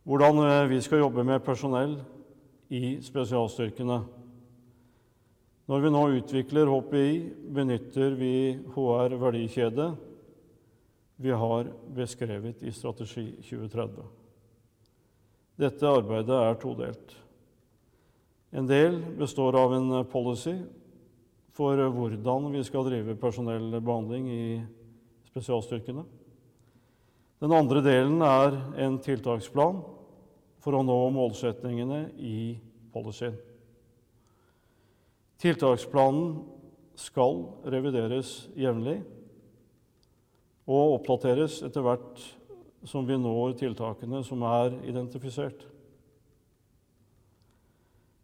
hvordan 0.05 0.43
vi 0.69 0.81
skal 0.83 1.01
jobbe 1.01 1.23
med 1.27 1.43
personell 1.43 1.95
i 2.75 2.95
spesialstyrkene. 3.03 3.99
Når 5.65 5.81
vi 5.81 5.91
nå 5.93 6.01
utvikler 6.19 6.69
HPI, 6.69 7.07
benytter 7.55 8.17
vi 8.19 8.33
HR 8.75 9.15
verdikjede 9.21 9.93
vi 11.15 11.31
har 11.31 11.69
beskrevet 11.95 12.63
i 12.63 12.71
Strategi 12.75 13.29
2030. 13.41 14.03
Dette 15.55 15.87
arbeidet 15.87 16.35
er 16.35 16.57
todelt. 16.59 17.13
En 18.51 18.67
del 18.67 18.99
består 19.15 19.55
av 19.59 19.77
en 19.77 20.01
policy 20.11 20.57
for 21.55 21.79
hvordan 21.79 22.49
vi 22.51 22.63
skal 22.67 22.83
drive 22.87 23.15
personellbehandling 23.19 24.27
i 24.27 24.45
spesialstyrkene. 25.31 26.03
Den 27.39 27.55
andre 27.55 27.83
delen 27.83 28.19
er 28.23 28.59
en 28.83 28.99
tiltaksplan 29.03 29.79
for 30.65 30.73
å 30.73 30.81
nå 30.81 30.97
målsettingene 31.13 32.07
i 32.17 32.55
policyen. 32.89 33.35
Tiltaksplanen 35.37 36.39
skal 36.97 37.43
revideres 37.69 38.47
jevnlig 38.57 38.97
og 40.65 40.95
oppdateres 40.95 41.59
etter 41.67 41.85
hvert 41.85 42.23
som 42.89 43.05
vi 43.05 43.17
når 43.19 43.53
tiltakene 43.59 44.23
som 44.25 44.41
er 44.47 44.73
identifisert. 44.89 45.67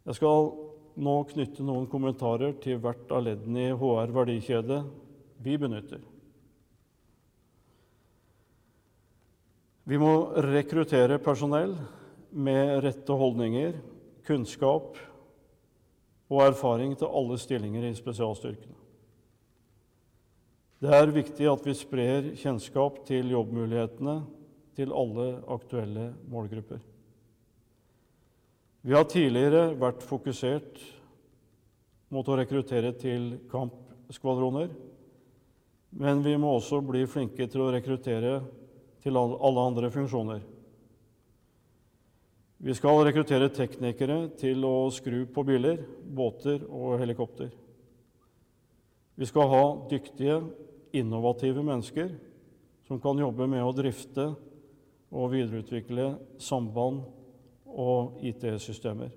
Jeg 0.07 0.17
skal 0.17 0.49
nå 0.97 1.15
knytte 1.29 1.65
noen 1.65 1.85
kommentarer 1.91 2.55
til 2.63 2.81
hvert 2.81 3.13
av 3.13 3.27
leddene 3.27 3.67
i 3.67 3.77
HR 3.77 4.15
verdikjede 4.17 4.81
vi 5.45 5.61
benytter. 5.61 6.01
Vi 9.85 9.97
må 10.01 10.13
rekruttere 10.41 11.21
personell 11.21 11.75
med 12.31 12.83
rette 12.83 13.15
holdninger, 13.15 13.75
kunnskap 14.27 14.95
og 16.31 16.43
erfaring 16.45 16.93
til 16.95 17.11
alle 17.11 17.37
stillinger 17.39 17.89
i 17.89 17.95
spesialstyrkene. 17.97 18.77
Det 20.81 20.93
er 20.97 21.11
viktig 21.13 21.45
at 21.45 21.65
vi 21.67 21.73
sprer 21.77 22.31
kjennskap 22.39 23.03
til 23.05 23.29
jobbmulighetene 23.35 24.15
til 24.77 24.93
alle 24.97 25.27
aktuelle 25.51 26.07
målgrupper. 26.31 26.79
Vi 28.81 28.95
har 28.97 29.05
tidligere 29.05 29.75
vært 29.77 30.01
fokusert 30.01 30.79
mot 32.11 32.25
å 32.25 32.37
rekruttere 32.39 32.95
til 32.97 33.35
kampskvadroner, 33.51 34.71
men 36.01 36.23
vi 36.25 36.33
må 36.39 36.55
også 36.55 36.79
bli 36.81 37.03
flinke 37.05 37.45
til 37.51 37.67
å 37.67 37.69
rekruttere 37.75 38.39
til 39.03 39.19
alle 39.21 39.67
andre 39.67 39.91
funksjoner. 39.93 40.41
Vi 42.61 42.75
skal 42.77 42.99
rekruttere 43.01 43.47
teknikere 43.49 44.27
til 44.37 44.61
å 44.67 44.91
skru 44.93 45.23
på 45.33 45.41
biler, 45.47 45.79
båter 46.13 46.61
og 46.69 46.99
helikopter. 47.01 47.49
Vi 49.17 49.25
skal 49.25 49.49
ha 49.49 49.87
dyktige, 49.89 50.45
innovative 50.93 51.63
mennesker 51.63 52.11
som 52.85 52.99
kan 53.01 53.17
jobbe 53.17 53.47
med 53.49 53.63
å 53.63 53.71
drifte 53.73 54.35
og 55.09 55.31
videreutvikle 55.31 56.19
samband 56.37 57.01
og 57.65 58.21
IT-systemer. 58.27 59.09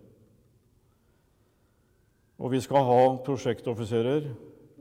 Og 2.40 2.50
vi 2.54 2.60
skal 2.64 2.84
ha 2.88 3.18
prosjektoffiserer, 3.26 4.30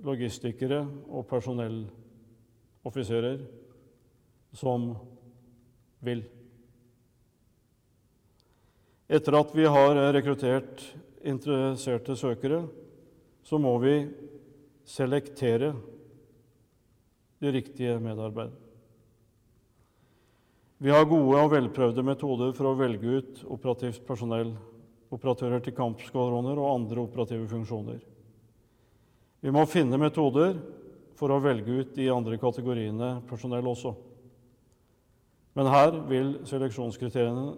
logistikere 0.05 0.87
og 1.09 1.27
personelloffiserer 1.27 3.43
som 4.55 4.95
vil. 6.05 6.23
Etter 9.11 9.35
at 9.35 9.55
vi 9.55 9.65
har 9.67 9.97
rekruttert 10.15 10.83
interesserte 11.23 12.15
søkere, 12.19 12.63
så 13.43 13.59
må 13.59 13.75
vi 13.83 13.95
selektere 14.87 15.73
de 17.43 17.51
riktige 17.51 17.97
medarbeiderne. 17.99 18.59
Vi 20.83 20.91
har 20.91 21.05
gode 21.07 21.39
og 21.39 21.51
velprøvde 21.53 22.03
metoder 22.03 22.49
for 22.55 22.67
å 22.67 22.75
velge 22.75 23.19
ut 23.19 23.43
operativt 23.55 24.01
personell, 24.07 24.49
operatører 25.13 25.61
til 25.63 25.75
kampskvadroner 25.77 26.59
og 26.59 26.71
andre 26.73 27.05
operative 27.05 27.47
funksjoner. 27.47 28.01
Vi 29.43 29.51
må 29.53 29.63
finne 29.69 29.99
metoder 29.99 30.57
for 31.15 31.31
å 31.31 31.39
velge 31.43 31.71
ut 31.71 31.93
de 31.95 32.09
andre 32.11 32.35
kategoriene 32.41 33.13
personell 33.29 33.69
også. 33.71 33.93
Men 35.55 35.69
her 35.71 35.95
vil 36.09 36.33
seleksjonskriteriene 36.49 37.53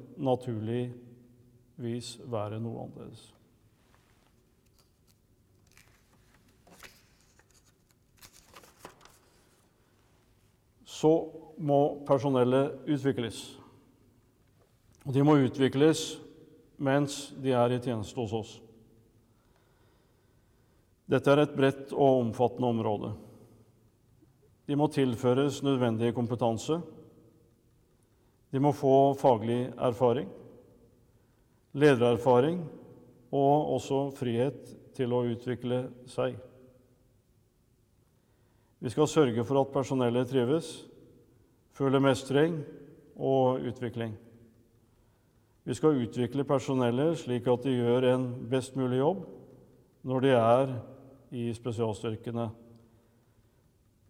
naturligvis 1.76 2.20
være 2.32 2.60
noe 2.60 2.86
annerledes. 2.86 3.32
Så 10.86 11.12
må 11.58 12.06
personellet 12.08 12.88
utvikles. 12.88 13.60
Og 15.06 15.14
de 15.14 15.24
må 15.24 15.36
utvikles 15.38 16.20
mens 16.78 17.34
de 17.40 17.52
er 17.52 17.72
i 17.72 17.80
tjeneste 17.80 18.20
hos 18.20 18.34
oss. 18.34 18.62
Dette 21.06 21.32
er 21.32 21.44
et 21.44 21.56
bredt 21.56 21.94
og 21.94 22.24
omfattende 22.24 22.68
område. 22.68 23.14
De 24.66 24.76
må 24.76 24.88
tilføres 24.90 25.62
nødvendig 25.62 26.16
kompetanse 26.16 26.82
de 28.56 28.62
må 28.64 28.72
få 28.72 29.14
faglig 29.20 29.66
erfaring, 29.84 30.30
ledererfaring 31.76 32.62
og 33.36 33.74
også 33.76 34.10
frihet 34.16 34.76
til 34.96 35.14
å 35.14 35.26
utvikle 35.28 35.86
seg. 36.08 36.38
Vi 38.80 38.92
skal 38.94 39.10
sørge 39.10 39.44
for 39.48 39.60
at 39.60 39.74
personellet 39.74 40.30
trives, 40.30 40.70
føler 41.76 42.04
mestring 42.04 42.60
og 43.16 43.66
utvikling. 43.68 44.14
Vi 45.66 45.74
skal 45.74 45.98
utvikle 45.98 46.46
personellet 46.48 47.18
slik 47.24 47.48
at 47.50 47.64
de 47.66 47.74
gjør 47.74 48.08
en 48.12 48.28
best 48.52 48.76
mulig 48.78 49.02
jobb 49.02 49.26
når 50.06 50.22
de 50.22 50.34
er 50.38 50.76
i 51.36 51.48
spesialstyrkene, 51.58 52.46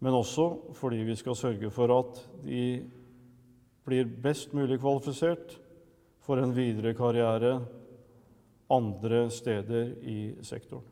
men 0.04 0.14
også 0.14 0.74
fordi 0.76 1.00
vi 1.08 1.16
skal 1.16 1.38
sørge 1.38 1.70
for 1.72 1.90
at 1.96 2.20
de 2.44 2.84
blir 3.86 4.10
best 4.22 4.52
mulig 4.54 4.76
kvalifisert 4.82 5.56
for 6.26 6.42
en 6.42 6.54
videre 6.54 6.94
karriere 6.98 7.60
andre 8.72 9.26
steder 9.30 9.92
i 10.02 10.20
sektoren. 10.42 10.86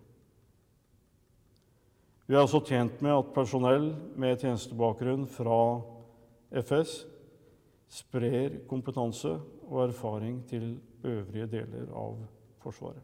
Vi 2.26 2.34
er 2.34 2.40
også 2.40 2.62
tjent 2.64 3.02
med 3.04 3.12
at 3.12 3.32
personell 3.34 3.90
med 4.16 4.38
tjenestebakgrunn 4.40 5.26
fra 5.28 5.58
FS 6.62 7.02
sprer 7.92 8.62
kompetanse 8.70 9.34
og 9.68 9.82
erfaring 9.88 10.38
til 10.48 10.78
øvrige 11.04 11.50
deler 11.58 11.90
av 11.92 12.16
Forsvaret. 12.64 13.02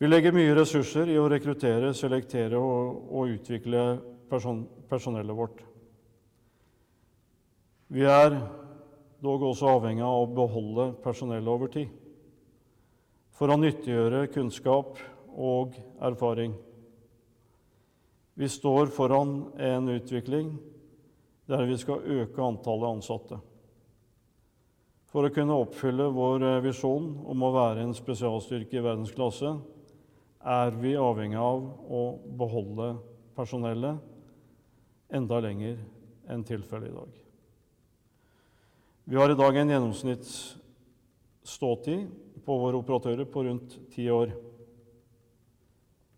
Vi 0.00 0.08
legger 0.08 0.32
mye 0.32 0.54
ressurser 0.56 1.10
i 1.12 1.18
å 1.20 1.26
rekruttere, 1.28 1.90
selektere 1.92 2.56
og, 2.56 3.02
og 3.12 3.34
utvikle 3.34 3.82
person, 4.30 4.62
personellet 4.88 5.36
vårt. 5.36 5.60
Vi 7.92 8.06
er 8.08 8.38
dog 9.20 9.44
også 9.50 9.74
avhengig 9.76 10.04
av 10.04 10.22
å 10.22 10.30
beholde 10.34 10.90
personellet 11.04 11.52
over 11.52 11.72
tid 11.72 11.90
for 13.36 13.52
å 13.52 13.56
nyttiggjøre 13.56 14.26
kunnskap 14.34 14.98
og 15.40 15.76
erfaring. 16.04 16.52
Vi 18.36 18.48
står 18.52 18.90
foran 18.92 19.46
en 19.56 19.88
utvikling 19.94 20.50
der 21.48 21.64
vi 21.68 21.78
skal 21.80 22.04
øke 22.04 22.44
antallet 22.44 22.98
ansatte. 22.98 23.40
For 25.10 25.26
å 25.26 25.32
kunne 25.34 25.56
oppfylle 25.58 26.10
vår 26.14 26.44
visjon 26.62 27.08
om 27.32 27.42
å 27.42 27.52
være 27.56 27.82
en 27.82 27.96
spesialstyrke 27.96 28.78
i 28.78 28.84
verdensklasse 28.84 29.54
er 30.40 30.76
vi 30.80 30.92
avhengig 31.00 31.40
av 31.40 31.64
å 31.90 32.04
beholde 32.38 32.92
personellet 33.36 33.98
enda 35.16 35.40
lenger 35.42 35.80
enn 36.30 36.44
tilfellet 36.46 36.92
i 36.92 36.94
dag. 37.00 37.29
Vi 39.10 39.16
har 39.16 39.30
i 39.30 39.34
dag 39.34 39.56
en 39.56 39.68
gjennomsnittsståtid 39.68 42.10
på 42.44 42.58
våre 42.58 42.76
operatører 42.78 43.24
på 43.26 43.42
rundt 43.42 43.90
ti 43.90 44.04
år. 44.06 44.30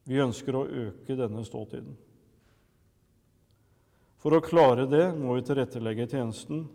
Vi 0.04 0.20
ønsker 0.20 0.52
å 0.58 0.66
øke 0.66 1.16
denne 1.16 1.44
ståtiden. 1.48 1.96
For 4.20 4.36
å 4.36 4.44
klare 4.44 4.84
det 4.92 5.16
må 5.16 5.32
vi 5.38 5.46
tilrettelegge 5.48 6.04
tjenesten 6.12 6.68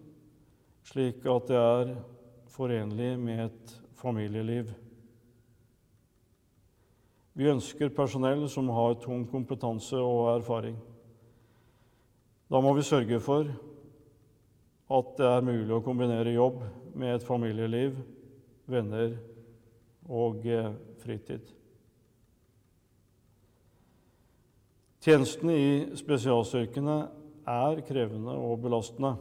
slik 0.89 1.21
at 1.29 1.53
det 1.53 1.61
er 1.61 1.93
forenlig 2.49 3.13
med 3.21 3.45
et 3.45 3.77
familieliv. 4.01 4.73
Vi 7.37 7.45
ønsker 7.53 7.93
personell 7.93 8.49
som 8.49 8.73
har 8.73 8.97
tung 9.05 9.21
kompetanse 9.29 10.01
og 10.01 10.33
erfaring. 10.33 10.81
Da 12.49 12.57
må 12.57 12.73
vi 12.73 12.89
sørge 12.89 13.21
for 13.21 13.45
at 14.87 15.17
det 15.19 15.27
er 15.27 15.43
mulig 15.43 15.73
å 15.75 15.83
kombinere 15.83 16.35
jobb 16.35 16.61
med 16.97 17.17
et 17.17 17.25
familieliv, 17.27 17.97
venner 18.67 19.17
og 20.07 20.45
eh, 20.47 20.71
fritid. 21.03 21.53
Tjenestene 25.03 25.55
i 25.55 25.69
spesialstyrkene 25.95 26.97
er 27.47 27.83
krevende 27.87 28.33
og 28.35 28.59
belastende. 28.63 29.13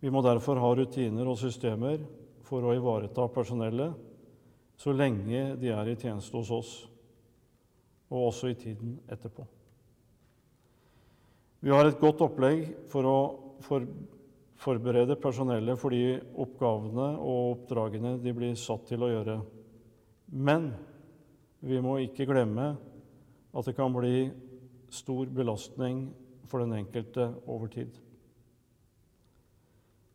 Vi 0.00 0.12
må 0.12 0.22
derfor 0.24 0.60
ha 0.62 0.70
rutiner 0.76 1.28
og 1.28 1.40
systemer 1.40 2.00
for 2.48 2.64
å 2.64 2.76
ivareta 2.76 3.26
personellet 3.32 4.06
så 4.80 4.94
lenge 4.96 5.58
de 5.60 5.72
er 5.76 5.90
i 5.92 5.98
tjeneste 6.00 6.32
hos 6.38 6.50
oss, 6.56 6.70
og 8.08 8.30
også 8.30 8.48
i 8.48 8.56
tiden 8.56 8.94
etterpå. 9.12 9.44
Vi 11.60 11.72
har 11.74 11.84
et 11.84 12.00
godt 12.00 12.22
opplegg 12.24 12.64
for 12.88 13.04
å 13.04 13.18
for, 13.64 13.86
forberede 14.60 15.16
personellet 15.20 15.78
for 15.80 15.94
de 15.94 16.18
oppgavene 16.40 17.08
og 17.16 17.56
oppdragene 17.56 18.16
de 18.22 18.34
blir 18.36 18.58
satt 18.58 18.86
til 18.90 19.04
å 19.06 19.10
gjøre. 19.12 19.40
Men 20.30 20.70
vi 21.64 21.80
må 21.82 21.98
ikke 22.04 22.28
glemme 22.28 22.72
at 23.50 23.66
det 23.66 23.76
kan 23.76 23.92
bli 23.94 24.28
stor 24.90 25.30
belastning 25.34 26.08
for 26.50 26.62
den 26.62 26.74
enkelte 26.80 27.30
over 27.46 27.70
tid. 27.70 27.90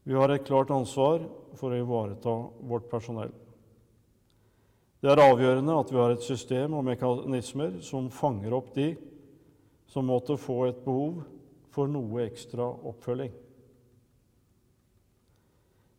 Vi 0.05 0.13
har 0.13 0.29
et 0.29 0.45
klart 0.45 0.69
ansvar 0.69 1.23
for 1.57 1.73
å 1.73 1.81
ivareta 1.81 2.33
vårt 2.69 2.89
personell. 2.91 3.31
Det 5.01 5.09
er 5.11 5.21
avgjørende 5.21 5.77
at 5.79 5.91
vi 5.91 5.99
har 6.01 6.13
et 6.13 6.25
system 6.25 6.75
og 6.77 6.85
mekanismer 6.85 7.79
som 7.85 8.11
fanger 8.13 8.53
opp 8.57 8.71
de 8.75 8.91
som 9.89 10.07
måtte 10.09 10.37
få 10.41 10.63
et 10.69 10.79
behov 10.85 11.23
for 11.75 11.91
noe 11.91 12.23
ekstra 12.23 12.65
oppfølging. 12.87 13.33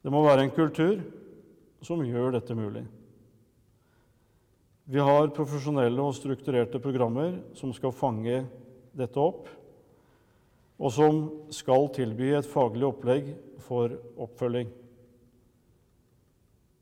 Det 0.00 0.12
må 0.14 0.22
være 0.24 0.46
en 0.46 0.54
kultur 0.54 1.00
som 1.84 2.04
gjør 2.06 2.36
dette 2.38 2.56
mulig. 2.56 2.84
Vi 4.86 5.02
har 5.02 5.32
profesjonelle 5.34 5.98
og 5.98 6.14
strukturerte 6.14 6.78
programmer 6.78 7.40
som 7.58 7.72
skal 7.74 7.94
fange 7.94 8.44
dette 8.96 9.18
opp, 9.18 9.48
og 10.78 10.92
som 10.94 11.18
skal 11.50 11.88
tilby 11.96 12.30
et 12.36 12.46
faglig 12.46 12.86
opplegg 12.86 13.32
for 13.66 13.96
oppfølging. 14.22 14.70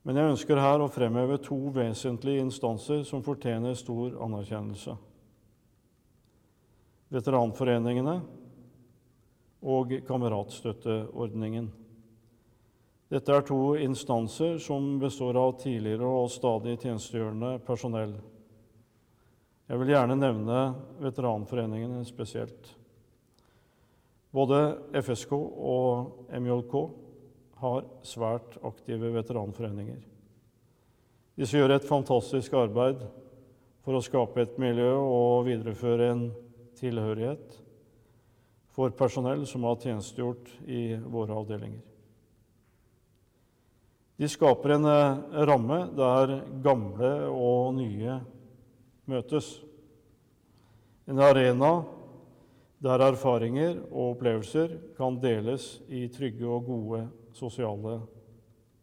Men 0.04 0.20
jeg 0.20 0.34
ønsker 0.34 0.60
her 0.60 0.84
å 0.84 0.90
fremheve 0.92 1.40
to 1.40 1.56
vesentlige 1.72 2.44
instanser 2.44 3.06
som 3.08 3.24
fortjener 3.24 3.76
stor 3.78 4.18
anerkjennelse. 4.26 4.98
Veteranforeningene 7.14 8.18
og 9.64 9.94
Kameratstøtteordningen. 10.06 11.70
Dette 13.12 13.32
er 13.32 13.44
to 13.46 13.74
instanser 13.80 14.58
som 14.62 14.96
består 15.00 15.36
av 15.38 15.56
tidligere 15.60 16.08
og 16.08 16.30
stadig 16.32 16.76
tjenestegjørende 16.82 17.56
personell. 17.64 18.14
Jeg 19.64 19.80
vil 19.80 19.92
gjerne 19.94 20.16
nevne 20.18 20.60
veteranforeningene 21.00 22.02
spesielt. 22.08 22.72
Både 24.34 24.58
FSK 24.98 25.32
og 25.36 26.28
MJK 26.34 26.74
har 27.62 27.84
svært 28.04 28.58
aktive 28.66 29.12
veteranforeninger. 29.14 30.00
Disse 31.38 31.58
gjør 31.58 31.76
et 31.78 31.86
fantastisk 31.88 32.52
arbeid 32.58 33.00
for 33.84 33.96
å 33.96 34.04
skape 34.04 34.42
et 34.42 34.58
miljø 34.60 34.90
og 34.98 35.46
videreføre 35.48 36.10
en 36.12 36.26
tilhørighet 36.78 37.63
for 38.74 38.90
personell 38.90 39.46
som 39.46 39.64
har 39.64 39.78
tjenestegjort 39.82 40.50
i 40.66 40.96
våre 40.98 41.34
avdelinger. 41.34 41.82
De 44.16 44.28
skaper 44.30 44.76
en 44.76 44.86
eh, 44.86 45.42
ramme 45.46 45.80
der 45.94 46.36
gamle 46.62 47.10
og 47.30 47.74
nye 47.78 48.20
møtes. 49.10 49.56
En 51.10 51.18
arena 51.22 51.72
der 52.84 53.02
erfaringer 53.08 53.80
og 53.88 54.14
opplevelser 54.14 54.78
kan 54.98 55.18
deles 55.22 55.78
i 55.88 56.06
trygge 56.12 56.46
og 56.46 56.66
gode 56.68 57.02
sosiale 57.34 57.98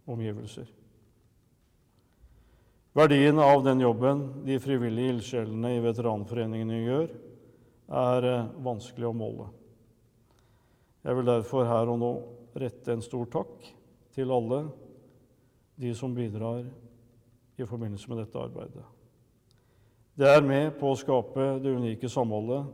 omgivelser. 0.09 0.67
Verdien 2.91 3.39
av 3.39 3.63
den 3.63 3.79
jobben 3.79 4.25
de 4.43 4.57
frivillige 4.59 5.15
ildsjelene 5.15 5.77
i 5.77 5.83
veteranforeningene 5.83 6.83
gjør, 6.83 7.09
er 8.01 8.27
eh, 8.27 8.53
vanskelig 8.63 9.07
å 9.07 9.15
måle. 9.15 9.47
Jeg 11.01 11.17
vil 11.17 11.25
derfor 11.25 11.65
her 11.65 11.89
og 11.89 11.97
nå 11.97 12.11
rette 12.61 12.93
en 12.93 13.01
stor 13.01 13.25
takk 13.33 13.69
til 14.13 14.33
alle 14.33 14.63
de 15.81 15.93
som 15.97 16.13
bidrar 16.13 16.65
i 17.57 17.65
forbindelse 17.65 18.09
med 18.11 18.21
dette 18.21 18.37
arbeidet. 18.41 18.83
Det 20.13 20.27
er 20.29 20.43
med 20.45 20.75
på 20.77 20.91
å 20.91 20.99
skape 20.99 21.55
det 21.63 21.71
unike 21.73 22.09
samholdet 22.11 22.67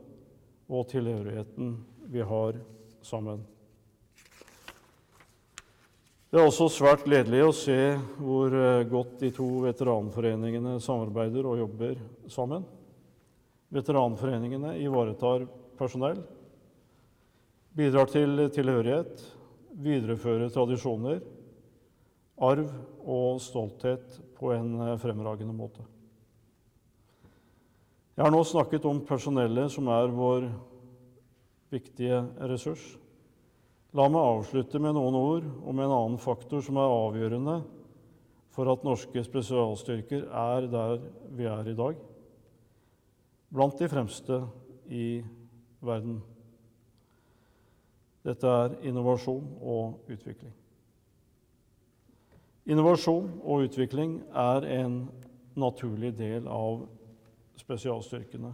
og 0.68 0.88
tilhørigheten 0.90 1.76
vi 2.12 2.20
har 2.20 2.58
sammen. 3.04 3.40
Det 6.28 6.36
er 6.36 6.44
også 6.44 6.66
svært 6.68 7.06
gledelig 7.06 7.40
å 7.46 7.52
se 7.56 7.78
hvor 8.20 8.52
eh, 8.52 8.84
godt 8.90 9.14
de 9.22 9.30
to 9.32 9.46
veteranforeningene 9.64 10.74
samarbeider 10.84 11.46
og 11.48 11.62
jobber 11.62 11.94
sammen. 12.28 12.66
Veteranforeningene 13.72 14.74
ivaretar 14.82 15.46
personell, 15.80 16.20
bidrar 17.76 18.08
til 18.10 18.46
tilhørighet, 18.54 19.20
viderefører 19.78 20.50
tradisjoner, 20.52 21.20
arv 22.38 22.70
og 23.04 23.40
stolthet 23.42 24.18
på 24.38 24.52
en 24.54 24.74
eh, 24.84 24.98
fremragende 25.02 25.54
måte. 25.54 25.84
Jeg 28.18 28.26
har 28.26 28.34
nå 28.34 28.40
snakket 28.46 28.86
om 28.90 29.02
personellet, 29.06 29.70
som 29.70 29.90
er 29.94 30.10
vår 30.10 30.48
viktige 31.70 32.22
ressurs. 32.50 32.82
La 33.94 34.08
meg 34.10 34.20
avslutte 34.20 34.80
med 34.82 34.96
noen 34.96 35.16
ord 35.16 35.46
om 35.62 35.78
en 35.80 35.92
annen 35.92 36.18
faktor 36.20 36.62
som 36.64 36.80
er 36.80 36.94
avgjørende 36.96 37.60
for 38.52 38.68
at 38.72 38.82
norske 38.82 39.22
spesialstyrker 39.22 40.26
er 40.34 40.66
der 40.66 40.98
vi 41.38 41.46
er 41.46 41.70
i 41.70 41.76
dag, 41.78 42.00
blant 43.54 43.78
de 43.78 43.88
fremste 43.88 44.40
i 44.90 45.22
verden. 45.78 46.18
Dette 48.26 48.50
er 48.50 48.76
innovasjon 48.88 49.44
og 49.62 50.10
utvikling. 50.10 50.54
Innovasjon 52.68 53.30
og 53.40 53.68
utvikling 53.68 54.18
er 54.36 54.66
en 54.78 55.02
naturlig 55.58 56.12
del 56.18 56.48
av 56.50 56.82
spesialstyrkene. 57.58 58.52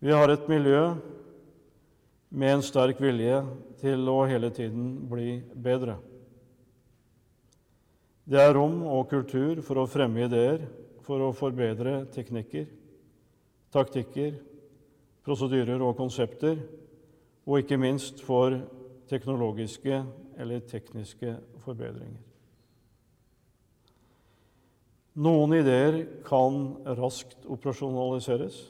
Vi 0.00 0.14
har 0.14 0.32
et 0.32 0.46
miljø 0.48 0.94
med 2.30 2.54
en 2.54 2.62
sterk 2.64 3.02
vilje 3.02 3.42
til 3.82 4.06
å 4.08 4.22
hele 4.30 4.48
tiden 4.54 4.94
bli 5.10 5.40
bedre. 5.52 5.98
Det 8.30 8.38
er 8.38 8.54
rom 8.54 8.84
og 8.86 9.08
kultur 9.10 9.60
for 9.66 9.82
å 9.82 9.88
fremme 9.90 10.24
ideer, 10.24 10.62
for 11.02 11.20
å 11.26 11.32
forbedre 11.34 12.04
teknikker, 12.14 12.68
taktikker, 13.74 14.36
prosedyrer 15.26 15.82
og 15.82 15.96
konsepter, 15.98 16.60
og 17.50 17.58
ikke 17.58 17.80
minst 17.82 18.20
for 18.22 18.54
teknologiske 19.10 20.04
eller 20.38 20.60
tekniske 20.70 21.32
forbedringer. 21.64 22.20
Noen 25.18 25.56
ideer 25.58 26.04
kan 26.22 26.60
raskt 27.00 27.42
operasjonaliseres 27.50 28.60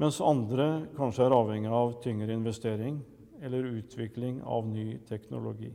mens 0.00 0.16
andre 0.24 0.86
kanskje 0.96 1.26
er 1.26 1.36
avhengig 1.36 1.68
av 1.76 1.92
tyngre 2.00 2.32
investering 2.32 3.02
eller 3.44 3.68
utvikling 3.68 4.38
av 4.40 4.64
ny 4.64 4.94
teknologi. 5.04 5.74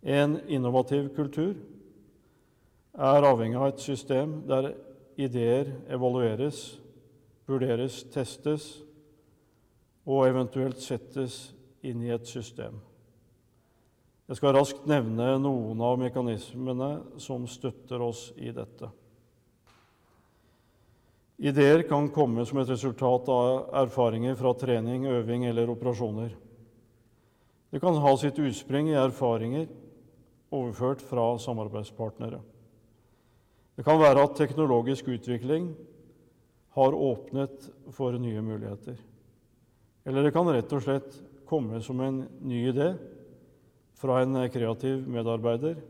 En 0.00 0.38
innovativ 0.48 1.10
kultur 1.18 1.52
er 2.96 3.28
avhengig 3.28 3.60
av 3.60 3.68
et 3.74 3.84
system 3.84 4.38
der 4.48 4.70
ideer 5.20 5.74
evalueres, 5.92 6.78
vurderes, 7.44 8.00
testes 8.08 8.85
og 10.06 10.28
eventuelt 10.28 10.78
settes 10.82 11.50
inn 11.86 12.02
i 12.04 12.12
et 12.14 12.26
system. 12.30 12.78
Jeg 14.26 14.40
skal 14.40 14.56
raskt 14.56 14.86
nevne 14.90 15.36
noen 15.38 15.82
av 15.86 15.98
mekanismene 16.00 16.90
som 17.22 17.44
støtter 17.50 18.02
oss 18.02 18.30
i 18.38 18.50
dette. 18.54 18.88
Ideer 21.36 21.84
kan 21.86 22.08
komme 22.10 22.46
som 22.48 22.58
et 22.62 22.70
resultat 22.72 23.28
av 23.28 23.74
erfaringer 23.84 24.38
fra 24.38 24.54
trening, 24.56 25.04
øving 25.06 25.44
eller 25.46 25.70
operasjoner. 25.70 26.32
Det 27.70 27.82
kan 27.82 27.98
ha 28.00 28.12
sitt 28.16 28.38
utspring 28.40 28.88
i 28.88 28.98
erfaringer 28.98 29.66
overført 30.54 31.02
fra 31.04 31.34
samarbeidspartnere. 31.42 32.40
Det 33.76 33.84
kan 33.84 34.00
være 34.00 34.22
at 34.24 34.38
teknologisk 34.38 35.10
utvikling 35.12 35.74
har 36.76 36.96
åpnet 36.96 37.68
for 37.92 38.16
nye 38.16 38.42
muligheter. 38.42 38.96
Eller 40.06 40.22
det 40.22 40.32
kan 40.34 40.48
rett 40.48 40.72
og 40.72 40.84
slett 40.84 41.18
komme 41.50 41.80
som 41.82 42.00
en 42.00 42.22
ny 42.46 42.62
idé 42.70 42.92
fra 43.98 44.20
en 44.22 44.38
kreativ 44.52 45.02
medarbeider 45.08 45.80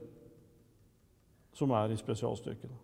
som 1.57 1.73
er 1.77 1.93
i 1.93 1.99
spesialstyrkene. 2.01 2.77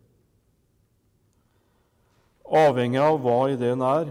Avhengig 2.53 3.01
av 3.01 3.16
hva 3.24 3.39
ideen 3.53 3.80
er, 3.87 4.11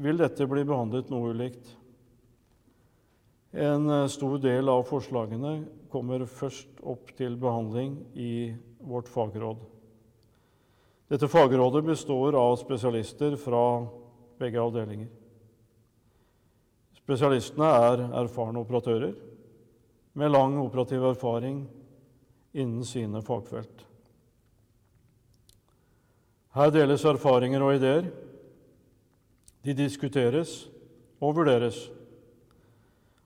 vil 0.00 0.18
dette 0.18 0.46
bli 0.48 0.64
behandlet 0.66 1.10
noe 1.12 1.34
ulikt. 1.34 1.68
En 3.54 3.84
eh, 3.90 4.06
stor 4.10 4.38
del 4.42 4.70
av 4.72 4.86
forslagene 4.88 5.58
kommer 5.92 6.24
først 6.26 6.80
opp 6.82 7.12
til 7.18 7.36
behandling 7.38 7.98
i 8.18 8.54
vårt 8.82 9.10
fagråd. 9.12 9.60
Dette 11.12 11.28
fagrådet 11.30 11.84
består 11.86 12.34
av 12.40 12.56
spesialister 12.58 13.36
fra 13.38 13.84
begge 14.40 14.58
avdelinger. 14.64 15.12
Spesialistene 17.04 17.68
er 17.68 18.02
erfarne 18.22 18.62
operatører 18.64 19.12
med 20.16 20.30
lang 20.32 20.56
operativ 20.62 21.04
erfaring 21.04 21.64
innen 22.54 22.84
sine 22.86 23.20
fagfelt. 23.22 23.82
Her 26.54 26.70
deles 26.70 27.04
erfaringer 27.04 27.64
og 27.66 27.74
ideer. 27.76 28.08
De 29.64 29.74
diskuteres 29.74 30.62
og 31.20 31.34
vurderes. 31.36 31.76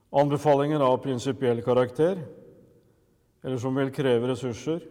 Anbefalinger 0.09 0.81
av 0.81 0.97
prinsipiell 1.03 1.61
karakter 1.63 2.19
eller 3.43 3.61
som 3.61 3.77
vil 3.77 3.93
kreve 3.95 4.33
ressurser, 4.33 4.81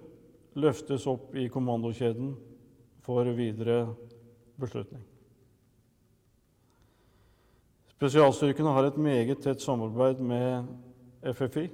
løftes 0.56 1.04
opp 1.10 1.34
i 1.36 1.48
kommandokjeden 1.52 2.32
for 3.04 3.28
videre 3.36 3.82
beslutning. 4.56 5.02
Spesialstyrkene 7.98 8.70
har 8.70 8.86
et 8.86 8.98
meget 9.02 9.40
tett 9.42 9.58
samarbeid 9.58 10.20
med 10.22 10.68
FFI 11.34 11.64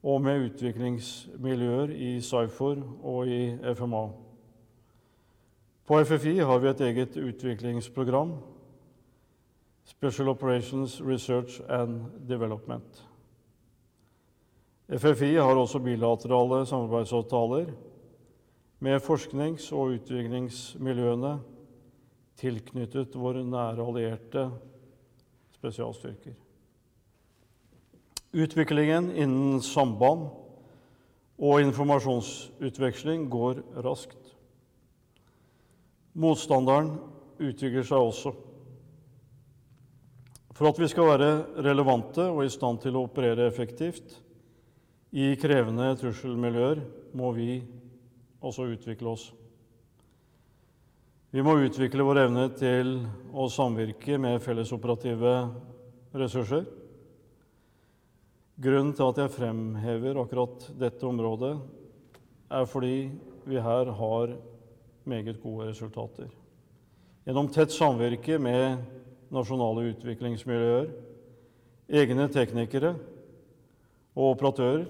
og 0.00 0.22
med 0.24 0.46
utviklingsmiljøer 0.46 1.92
i 1.92 2.14
SIFOR 2.24 2.80
og 3.04 3.28
i 3.28 3.58
FMA. 3.76 4.00
På 5.84 6.00
FFI 6.08 6.38
har 6.38 6.58
vi 6.58 6.70
et 6.70 6.80
eget 6.80 7.20
utviklingsprogram, 7.20 8.32
Special 9.84 10.32
Operations 10.32 11.02
Research 11.04 11.60
and 11.68 12.00
Development. 12.28 13.04
FFI 14.88 15.34
har 15.34 15.54
også 15.54 15.84
bilaterale 15.84 16.64
samarbeidsavtaler 16.66 17.72
med 18.78 19.00
forsknings- 19.04 19.72
og 19.72 19.98
utviklingsmiljøene 20.00 21.40
tilknyttet 22.40 23.16
våre 23.20 23.44
nære 23.44 23.84
allierte 23.84 24.46
spesialstyrker. 25.58 26.36
Utviklingen 28.30 29.10
innen 29.12 29.60
samband 29.64 30.28
og 31.40 31.64
informasjonsutveksling 31.64 33.26
går 33.32 33.62
raskt. 33.84 34.18
Motstanderen 36.20 36.94
utvikler 37.40 37.86
seg 37.86 38.06
også. 38.10 38.32
For 40.54 40.68
at 40.68 40.80
vi 40.80 40.88
skal 40.92 41.08
være 41.08 41.30
relevante 41.64 42.26
og 42.28 42.44
i 42.44 42.52
stand 42.52 42.82
til 42.82 42.98
å 42.98 43.06
operere 43.06 43.46
effektivt 43.48 44.18
i 45.16 45.32
krevende 45.40 45.88
trusselmiljøer, 45.98 46.82
må 47.16 47.32
vi 47.34 47.62
også 48.44 48.68
utvikle 48.74 49.14
oss. 49.14 49.30
Vi 51.30 51.42
må 51.46 51.52
utvikle 51.62 52.02
vår 52.02 52.24
evne 52.24 52.48
til 52.58 52.88
å 53.30 53.44
samvirke 53.54 54.16
med 54.18 54.40
fellesoperative 54.42 55.34
ressurser. 56.18 56.64
Grunnen 58.58 58.90
til 58.98 59.12
at 59.12 59.20
jeg 59.22 59.32
fremhever 59.36 60.18
akkurat 60.18 60.66
dette 60.80 61.06
området, 61.06 61.52
er 62.50 62.66
fordi 62.66 62.96
vi 63.46 63.62
her 63.62 63.92
har 63.94 64.32
meget 65.06 65.38
gode 65.38 65.68
resultater. 65.68 66.26
Gjennom 67.22 67.52
tett 67.54 67.70
samvirke 67.78 68.40
med 68.42 68.82
nasjonale 69.30 69.86
utviklingsmiljøer, 69.92 70.90
egne 71.94 72.26
teknikere 72.34 72.96
og 74.18 74.32
operatører 74.32 74.82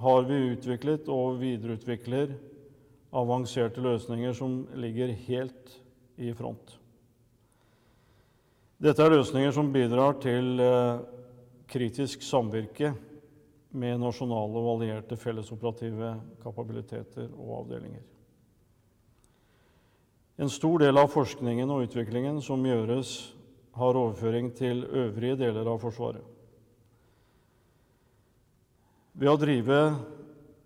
har 0.00 0.24
vi 0.32 0.40
utviklet 0.56 1.12
og 1.12 1.42
videreutvikler 1.44 2.32
avanserte 3.14 3.82
løsninger 3.82 4.34
som 4.36 4.64
ligger 4.74 5.12
helt 5.26 5.76
i 6.16 6.32
front. 6.34 6.78
Dette 8.82 9.02
er 9.04 9.14
løsninger 9.14 9.54
som 9.54 9.70
bidrar 9.72 10.18
til 10.22 10.58
eh, 10.60 11.02
kritisk 11.70 12.24
samvirke 12.26 12.92
med 13.74 14.02
nasjonale 14.02 14.60
og 14.60 14.72
allierte 14.74 15.18
fellesoperative 15.18 16.14
kapabiliteter 16.42 17.30
og 17.32 17.62
avdelinger. 17.62 18.02
En 20.38 20.50
stor 20.50 20.82
del 20.82 20.98
av 20.98 21.12
forskningen 21.14 21.70
og 21.70 21.86
utviklingen 21.86 22.40
som 22.42 22.62
gjøres, 22.66 23.30
har 23.74 23.96
overføring 23.98 24.52
til 24.54 24.84
øvrige 24.86 25.34
deler 25.40 25.66
av 25.66 25.80
Forsvaret. 25.82 26.22
Ved 29.18 29.30
å 29.30 29.38
drive 29.38 29.78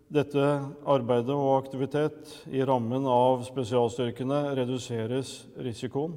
dette 0.09 0.45
arbeidet 0.89 1.35
og 1.35 1.51
aktivitet 1.59 2.31
i 2.49 2.63
rammen 2.65 3.05
av 3.09 3.43
spesialstyrkene 3.45 4.41
reduseres 4.57 5.35
risikoen 5.61 6.15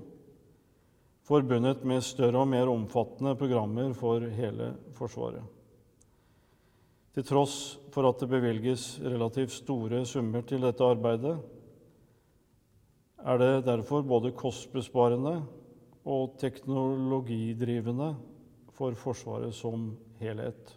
forbundet 1.29 1.85
med 1.87 2.03
større 2.05 2.43
og 2.43 2.49
mer 2.51 2.71
omfattende 2.73 3.35
programmer 3.39 3.93
for 3.97 4.25
hele 4.35 4.73
Forsvaret. 4.97 5.45
Til 7.13 7.27
tross 7.29 7.57
for 7.93 8.09
at 8.09 8.23
det 8.23 8.31
bevilges 8.33 8.97
relativt 9.05 9.53
store 9.53 10.03
summer 10.09 10.45
til 10.49 10.65
dette 10.65 10.85
arbeidet, 10.85 11.37
er 13.23 13.39
det 13.39 13.67
derfor 13.69 14.03
både 14.03 14.33
kostbesparende 14.35 15.37
og 16.09 16.39
teknologidrivende 16.41 18.15
for 18.75 18.97
Forsvaret 18.99 19.55
som 19.55 19.93
helhet. 20.19 20.73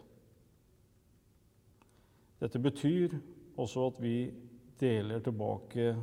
Dette 2.42 2.60
betyr 2.60 3.14
også 3.56 3.86
at 3.90 4.00
vi 4.02 4.16
deler 4.80 5.22
tilbake 5.24 5.94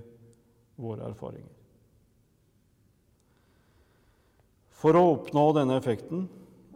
våre 0.82 1.10
erfaringer. 1.12 1.52
For 4.84 4.98
å 4.98 5.04
oppnå 5.14 5.46
denne 5.56 5.78
effekten 5.80 6.26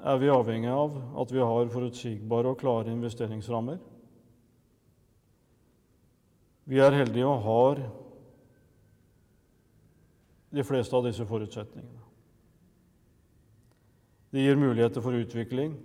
er 0.06 0.20
vi 0.22 0.30
avhengig 0.32 0.70
av 0.72 0.94
at 1.20 1.34
vi 1.34 1.42
har 1.42 1.72
forutsigbare 1.74 2.54
og 2.54 2.62
klare 2.62 2.94
investeringsrammer. 2.94 3.82
Vi 6.68 6.80
er 6.84 6.96
heldige 6.96 7.28
og 7.28 7.44
har 7.48 7.82
de 10.54 10.64
fleste 10.64 10.96
av 10.96 11.04
disse 11.08 11.26
forutsetningene. 11.28 12.04
Det 14.32 14.44
gir 14.44 14.60
muligheter 14.60 15.04
for 15.04 15.16
utvikling 15.18 15.76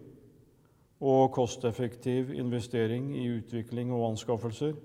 og 1.02 1.32
kosteffektiv 1.34 2.30
investering 2.38 3.10
i 3.18 3.26
utvikling 3.40 3.90
og 3.92 4.12
anskaffelser, 4.12 4.76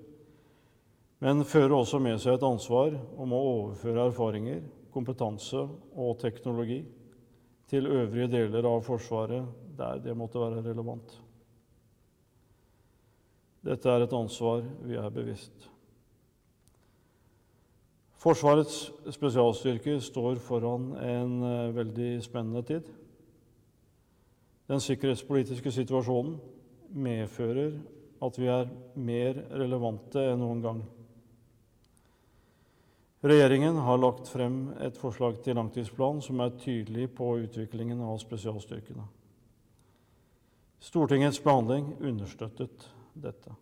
men 1.22 1.44
fører 1.46 1.76
også 1.78 2.00
med 2.02 2.18
seg 2.22 2.36
et 2.38 2.46
ansvar 2.46 2.94
om 3.18 3.34
å 3.34 3.44
overføre 3.52 4.08
erfaringer, 4.10 4.60
kompetanse 4.94 5.62
og 5.94 6.18
teknologi 6.18 6.82
til 7.70 7.86
øvrige 7.86 8.30
deler 8.32 8.66
av 8.66 8.82
Forsvaret 8.86 9.46
der 9.78 10.02
det 10.02 10.14
måtte 10.16 10.42
være 10.42 10.62
relevant. 10.64 11.14
Dette 13.66 13.90
er 13.90 14.06
et 14.06 14.14
ansvar 14.14 14.62
vi 14.86 14.96
er 14.98 15.10
bevisst. 15.12 15.68
Forsvarets 18.18 18.88
spesialstyrker 19.14 20.00
står 20.02 20.40
foran 20.42 20.90
en 20.98 21.34
eh, 21.46 21.74
veldig 21.76 22.08
spennende 22.24 22.64
tid. 22.66 22.88
Den 24.68 24.82
sikkerhetspolitiske 24.84 25.72
situasjonen 25.72 26.36
medfører 26.92 27.78
at 28.24 28.38
vi 28.38 28.48
er 28.52 28.68
mer 29.00 29.38
relevante 29.56 30.22
enn 30.32 30.42
noen 30.42 30.64
gang. 30.64 30.80
Regjeringen 33.24 33.78
har 33.82 33.98
lagt 33.98 34.28
frem 34.30 34.58
et 34.84 34.98
forslag 34.98 35.40
til 35.42 35.56
langtidsplan 35.58 36.20
som 36.22 36.42
er 36.44 36.58
tydelig 36.60 37.08
på 37.18 37.32
utviklingen 37.42 38.02
av 38.04 38.20
spesialstyrkene. 38.22 39.06
Stortingets 40.78 41.40
behandling 41.42 41.96
understøttet 41.98 42.86
dette. 43.18 43.54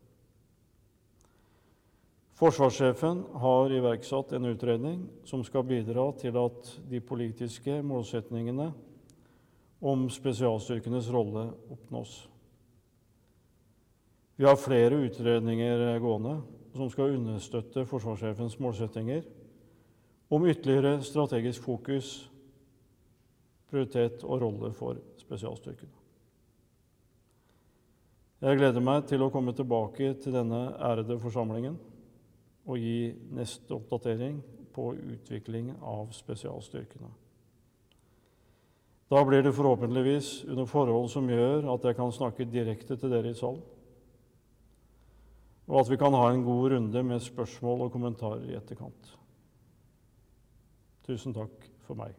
Forsvarssjefen 2.36 3.22
har 3.40 3.72
iverksatt 3.72 4.34
en 4.36 4.50
utredning 4.50 5.06
som 5.24 5.40
skal 5.46 5.64
bidra 5.64 6.10
til 6.20 6.36
at 6.36 6.74
de 6.90 7.00
politiske 7.00 7.78
målsetningene 7.80 8.74
om 9.80 10.06
spesialstyrkenes 10.10 11.10
rolle 11.12 11.50
oppnås. 11.70 12.28
Vi 14.36 14.44
har 14.44 14.56
flere 14.56 15.00
utredninger 15.06 15.98
gående 15.98 16.38
som 16.76 16.90
skal 16.92 17.16
understøtte 17.16 17.86
forsvarssjefens 17.88 18.58
målsettinger 18.60 19.24
om 20.28 20.46
ytterligere 20.46 21.00
strategisk 21.06 21.62
fokus, 21.64 22.30
prioritet 23.70 24.24
og 24.24 24.42
rolle 24.42 24.72
for 24.76 25.00
spesialstyrkene. 25.20 25.92
Jeg 28.44 28.58
gleder 28.60 28.84
meg 28.84 29.06
til 29.08 29.24
å 29.24 29.30
komme 29.32 29.54
tilbake 29.56 30.12
til 30.20 30.34
denne 30.36 30.66
ærede 30.76 31.16
forsamlingen 31.22 31.78
og 32.66 32.82
gi 32.82 33.14
neste 33.32 33.72
oppdatering 33.78 34.42
på 34.76 34.90
utvikling 34.92 35.70
av 35.80 36.10
spesialstyrkene. 36.12 37.08
Da 39.10 39.24
blir 39.24 39.42
det 39.42 39.52
forhåpentligvis 39.52 40.44
under 40.44 40.66
forhold 40.66 41.10
som 41.10 41.28
gjør 41.30 41.68
at 41.74 41.84
jeg 41.86 41.96
kan 41.96 42.12
snakke 42.12 42.48
direkte 42.50 42.96
til 42.98 43.12
dere 43.12 43.30
i 43.30 43.38
salen, 43.38 43.62
og 45.66 45.78
at 45.80 45.90
vi 45.90 45.98
kan 46.00 46.14
ha 46.14 46.30
en 46.30 46.42
god 46.46 46.72
runde 46.72 47.02
med 47.02 47.22
spørsmål 47.22 47.86
og 47.86 47.92
kommentarer 47.94 48.42
i 48.50 48.56
etterkant. 48.58 49.12
Tusen 51.06 51.34
takk 51.34 51.68
for 51.86 51.94
meg. 51.94 52.18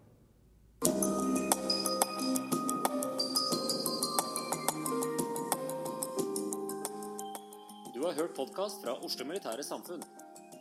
Du 7.92 8.00
har 8.06 8.16
hørt 8.16 8.36
podkast 8.36 8.80
fra 8.84 8.96
Oslo 9.04 9.28
Militære 9.28 9.64
Samfunn. 9.64 10.08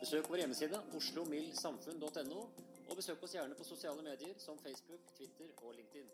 Besøk 0.00 0.26
vår 0.30 0.42
hjemmeside 0.42 0.82
oslomildsamfunn.no, 0.98 2.48
og 2.89 2.97
besøk 2.97 3.22
oss 3.22 3.34
gjerne 3.34 3.55
på 3.59 3.64
sosiale 3.64 4.03
medier 4.03 4.39
som 4.39 4.59
Facebook, 4.59 5.01
Twitter 5.16 5.51
og 5.57 5.74
LinkedIn. 5.74 6.11